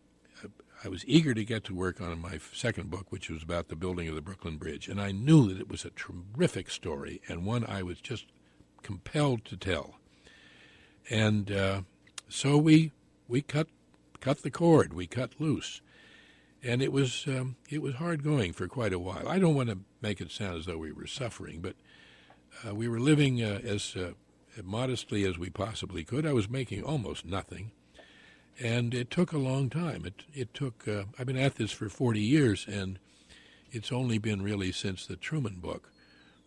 I 0.84 0.88
was 0.88 1.04
eager 1.06 1.32
to 1.32 1.44
get 1.44 1.64
to 1.64 1.74
work 1.74 2.02
on 2.02 2.20
my 2.20 2.38
second 2.52 2.90
book, 2.90 3.06
which 3.10 3.30
was 3.30 3.42
about 3.42 3.68
the 3.68 3.76
building 3.76 4.06
of 4.06 4.14
the 4.14 4.20
Brooklyn 4.20 4.58
Bridge, 4.58 4.86
and 4.86 5.00
I 5.00 5.12
knew 5.12 5.48
that 5.48 5.60
it 5.60 5.68
was 5.68 5.86
a 5.86 5.90
terrific 5.90 6.68
story 6.68 7.22
and 7.26 7.46
one 7.46 7.64
I 7.64 7.82
was 7.82 8.02
just 8.02 8.26
compelled 8.82 9.46
to 9.46 9.56
tell. 9.56 9.94
And 11.08 11.50
uh, 11.50 11.82
so 12.28 12.58
we 12.58 12.92
we 13.28 13.40
cut 13.40 13.68
cut 14.20 14.42
the 14.42 14.50
cord, 14.50 14.92
we 14.92 15.06
cut 15.06 15.40
loose, 15.40 15.80
and 16.62 16.82
it 16.82 16.92
was 16.92 17.24
um, 17.26 17.56
it 17.70 17.80
was 17.80 17.94
hard 17.94 18.22
going 18.22 18.52
for 18.52 18.68
quite 18.68 18.92
a 18.92 18.98
while. 18.98 19.26
I 19.26 19.38
don't 19.38 19.54
want 19.54 19.70
to 19.70 19.78
make 20.02 20.20
it 20.20 20.30
sound 20.30 20.58
as 20.58 20.66
though 20.66 20.78
we 20.78 20.92
were 20.92 21.06
suffering, 21.06 21.62
but 21.62 21.76
uh, 22.66 22.74
we 22.74 22.88
were 22.88 23.00
living 23.00 23.42
uh, 23.42 23.60
as 23.64 23.96
uh, 23.96 24.12
modestly 24.62 25.24
as 25.24 25.38
we 25.38 25.48
possibly 25.48 26.04
could. 26.04 26.26
I 26.26 26.34
was 26.34 26.50
making 26.50 26.82
almost 26.82 27.24
nothing 27.24 27.72
and 28.62 28.94
it 28.94 29.10
took 29.10 29.32
a 29.32 29.38
long 29.38 29.70
time. 29.70 30.04
It 30.04 30.24
it 30.32 30.54
took. 30.54 30.86
Uh, 30.86 31.04
I've 31.18 31.26
been 31.26 31.36
at 31.36 31.56
this 31.56 31.72
for 31.72 31.88
40 31.88 32.20
years, 32.20 32.66
and 32.68 32.98
it's 33.70 33.92
only 33.92 34.18
been 34.18 34.42
really 34.42 34.72
since 34.72 35.06
the 35.06 35.16
Truman 35.16 35.56
book 35.56 35.90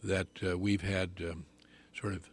that 0.04 0.28
uh, 0.46 0.58
we've 0.58 0.82
had 0.82 1.12
um, 1.20 1.46
sort 1.94 2.14
of 2.14 2.30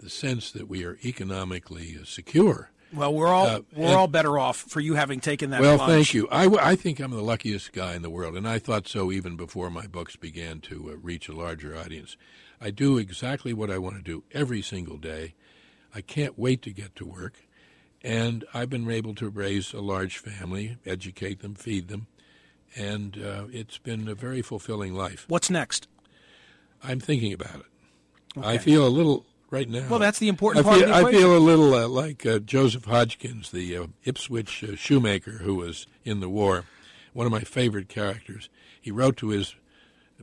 the 0.00 0.10
sense 0.10 0.50
that 0.50 0.68
we 0.68 0.84
are 0.84 0.98
economically 1.04 1.96
uh, 2.00 2.04
secure. 2.04 2.70
Well, 2.92 3.14
we're 3.14 3.28
all 3.28 3.46
uh, 3.46 3.60
we're 3.74 3.86
and, 3.86 3.94
all 3.94 4.08
better 4.08 4.38
off 4.38 4.58
for 4.58 4.80
you 4.80 4.94
having 4.94 5.20
taken 5.20 5.50
that. 5.50 5.60
Well, 5.60 5.78
thank 5.78 6.12
you. 6.12 6.28
I, 6.30 6.46
I 6.46 6.76
think 6.76 7.00
I'm 7.00 7.10
the 7.10 7.22
luckiest 7.22 7.72
guy 7.72 7.94
in 7.94 8.02
the 8.02 8.10
world, 8.10 8.36
and 8.36 8.46
I 8.46 8.58
thought 8.58 8.86
so 8.86 9.10
even 9.10 9.36
before 9.36 9.70
my 9.70 9.86
books 9.86 10.16
began 10.16 10.60
to 10.62 10.90
uh, 10.90 10.96
reach 10.96 11.28
a 11.28 11.32
larger 11.32 11.76
audience. 11.76 12.16
I 12.60 12.70
do 12.70 12.98
exactly 12.98 13.52
what 13.52 13.70
I 13.70 13.78
want 13.78 13.96
to 13.96 14.02
do 14.02 14.24
every 14.32 14.62
single 14.62 14.98
day. 14.98 15.34
I 15.94 16.00
can't 16.00 16.38
wait 16.38 16.62
to 16.62 16.70
get 16.70 16.94
to 16.96 17.06
work, 17.06 17.46
and 18.02 18.44
I've 18.52 18.70
been 18.70 18.90
able 18.90 19.14
to 19.16 19.28
raise 19.28 19.72
a 19.72 19.80
large 19.80 20.18
family, 20.18 20.76
educate 20.84 21.40
them, 21.40 21.54
feed 21.54 21.88
them, 21.88 22.06
and 22.76 23.16
uh, 23.22 23.44
it's 23.52 23.78
been 23.78 24.08
a 24.08 24.14
very 24.14 24.42
fulfilling 24.42 24.94
life. 24.94 25.24
What's 25.28 25.50
next? 25.50 25.88
I'm 26.82 27.00
thinking 27.00 27.32
about 27.32 27.56
it. 27.56 27.66
Okay. 28.38 28.48
I 28.48 28.58
feel 28.58 28.86
a 28.86 28.88
little 28.88 29.26
right 29.50 29.68
now. 29.68 29.86
Well, 29.88 29.98
that's 29.98 30.18
the 30.18 30.28
important 30.28 30.66
I 30.66 30.68
part 30.68 30.80
feel, 30.80 30.92
of 30.92 31.02
the. 31.02 31.08
I 31.08 31.12
feel 31.12 31.36
a 31.36 31.38
little 31.38 31.74
uh, 31.74 31.86
like 31.86 32.26
uh, 32.26 32.38
Joseph 32.40 32.86
Hodgkins, 32.86 33.50
the 33.50 33.76
uh, 33.76 33.86
Ipswich 34.04 34.64
uh, 34.64 34.74
shoemaker 34.74 35.32
who 35.32 35.56
was 35.56 35.86
in 36.04 36.20
the 36.20 36.28
war, 36.28 36.64
one 37.12 37.26
of 37.26 37.32
my 37.32 37.42
favorite 37.42 37.88
characters. 37.88 38.48
He 38.80 38.90
wrote 38.90 39.16
to 39.18 39.28
his 39.28 39.54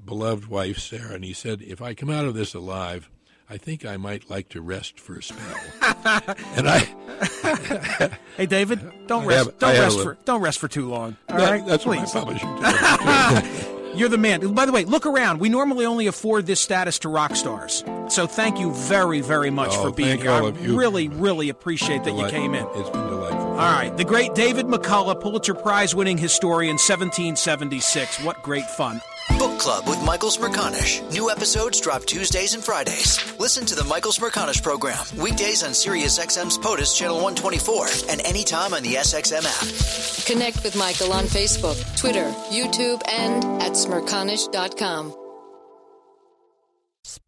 beloved 0.03 0.47
wife, 0.47 0.79
Sarah, 0.79 1.13
and 1.13 1.23
he 1.23 1.33
said, 1.33 1.61
If 1.61 1.81
I 1.81 1.93
come 1.93 2.09
out 2.09 2.25
of 2.25 2.33
this 2.33 2.53
alive, 2.53 3.09
I 3.51 3.57
think 3.57 3.83
I 3.83 3.97
might 3.97 4.29
like 4.29 4.49
to 4.49 4.61
rest 4.61 4.99
for 4.99 5.17
a 5.17 5.23
spell. 5.23 5.57
and 6.55 6.69
I. 6.69 6.79
hey, 8.37 8.45
David, 8.45 9.07
don't 9.07 9.25
rest. 9.25 9.45
Have, 9.45 9.59
don't 9.59 9.79
rest 9.79 9.99
for. 10.01 10.17
Don't 10.25 10.41
rest 10.41 10.59
for 10.59 10.67
too 10.67 10.87
long. 10.87 11.17
All 11.29 11.37
that, 11.37 11.51
right, 11.51 11.65
that's 11.65 11.83
Please. 11.83 12.13
what 12.13 12.27
my 12.27 12.35
publisher 12.35 13.69
You're 13.95 14.09
the 14.09 14.19
man. 14.19 14.53
By 14.53 14.67
the 14.67 14.71
way, 14.71 14.85
look 14.85 15.07
around. 15.07 15.39
We 15.39 15.49
normally 15.49 15.87
only 15.87 16.05
afford 16.05 16.45
this 16.45 16.59
status 16.59 16.99
to 16.99 17.09
rock 17.09 17.35
stars. 17.35 17.83
So 18.07 18.27
thank 18.27 18.59
you 18.59 18.71
very, 18.71 19.21
very 19.21 19.49
much 19.49 19.71
oh, 19.73 19.89
for 19.89 19.91
being 19.91 20.19
here. 20.19 20.29
I 20.29 20.49
really, 20.49 21.07
really 21.07 21.49
appreciate 21.49 22.03
that 22.03 22.13
you 22.13 22.27
came 22.27 22.53
in. 22.53 22.67
It's 22.75 22.89
been 22.91 23.07
delightful. 23.07 23.48
All 23.59 23.65
right. 23.65 23.95
The 23.97 24.05
great 24.05 24.35
David 24.35 24.67
McCullough, 24.67 25.19
Pulitzer 25.19 25.53
Prize 25.53 25.93
winning 25.93 26.17
historian, 26.17 26.75
1776. 26.75 28.23
What 28.23 28.41
great 28.41 28.63
fun. 28.63 29.01
Book 29.37 29.59
Club 29.59 29.85
with 29.85 30.01
Michael 30.01 30.29
Smerconish. 30.29 31.01
New 31.11 31.29
episodes 31.29 31.81
drop 31.81 32.05
Tuesdays 32.05 32.53
and 32.53 32.63
Fridays. 32.63 33.19
Listen 33.37 33.65
to 33.65 33.75
the 33.75 33.83
Michael 33.83 34.13
Smerconish 34.13 34.63
program 34.63 34.97
weekdays 35.17 35.61
on 35.63 35.71
SiriusXM's 35.71 36.57
POTUS 36.57 36.97
Channel 36.97 37.17
124 37.17 37.87
and 38.09 38.21
anytime 38.25 38.73
on 38.73 38.81
the 38.81 38.93
SXM 38.95 39.43
app. 39.43 40.25
Connect 40.25 40.63
with 40.63 40.77
Michael 40.77 41.11
on 41.11 41.25
Facebook, 41.25 41.75
Twitter, 41.97 42.31
YouTube, 42.49 43.01
and 43.09 43.43
at 43.61 43.73
smerconish.com. 43.73 45.28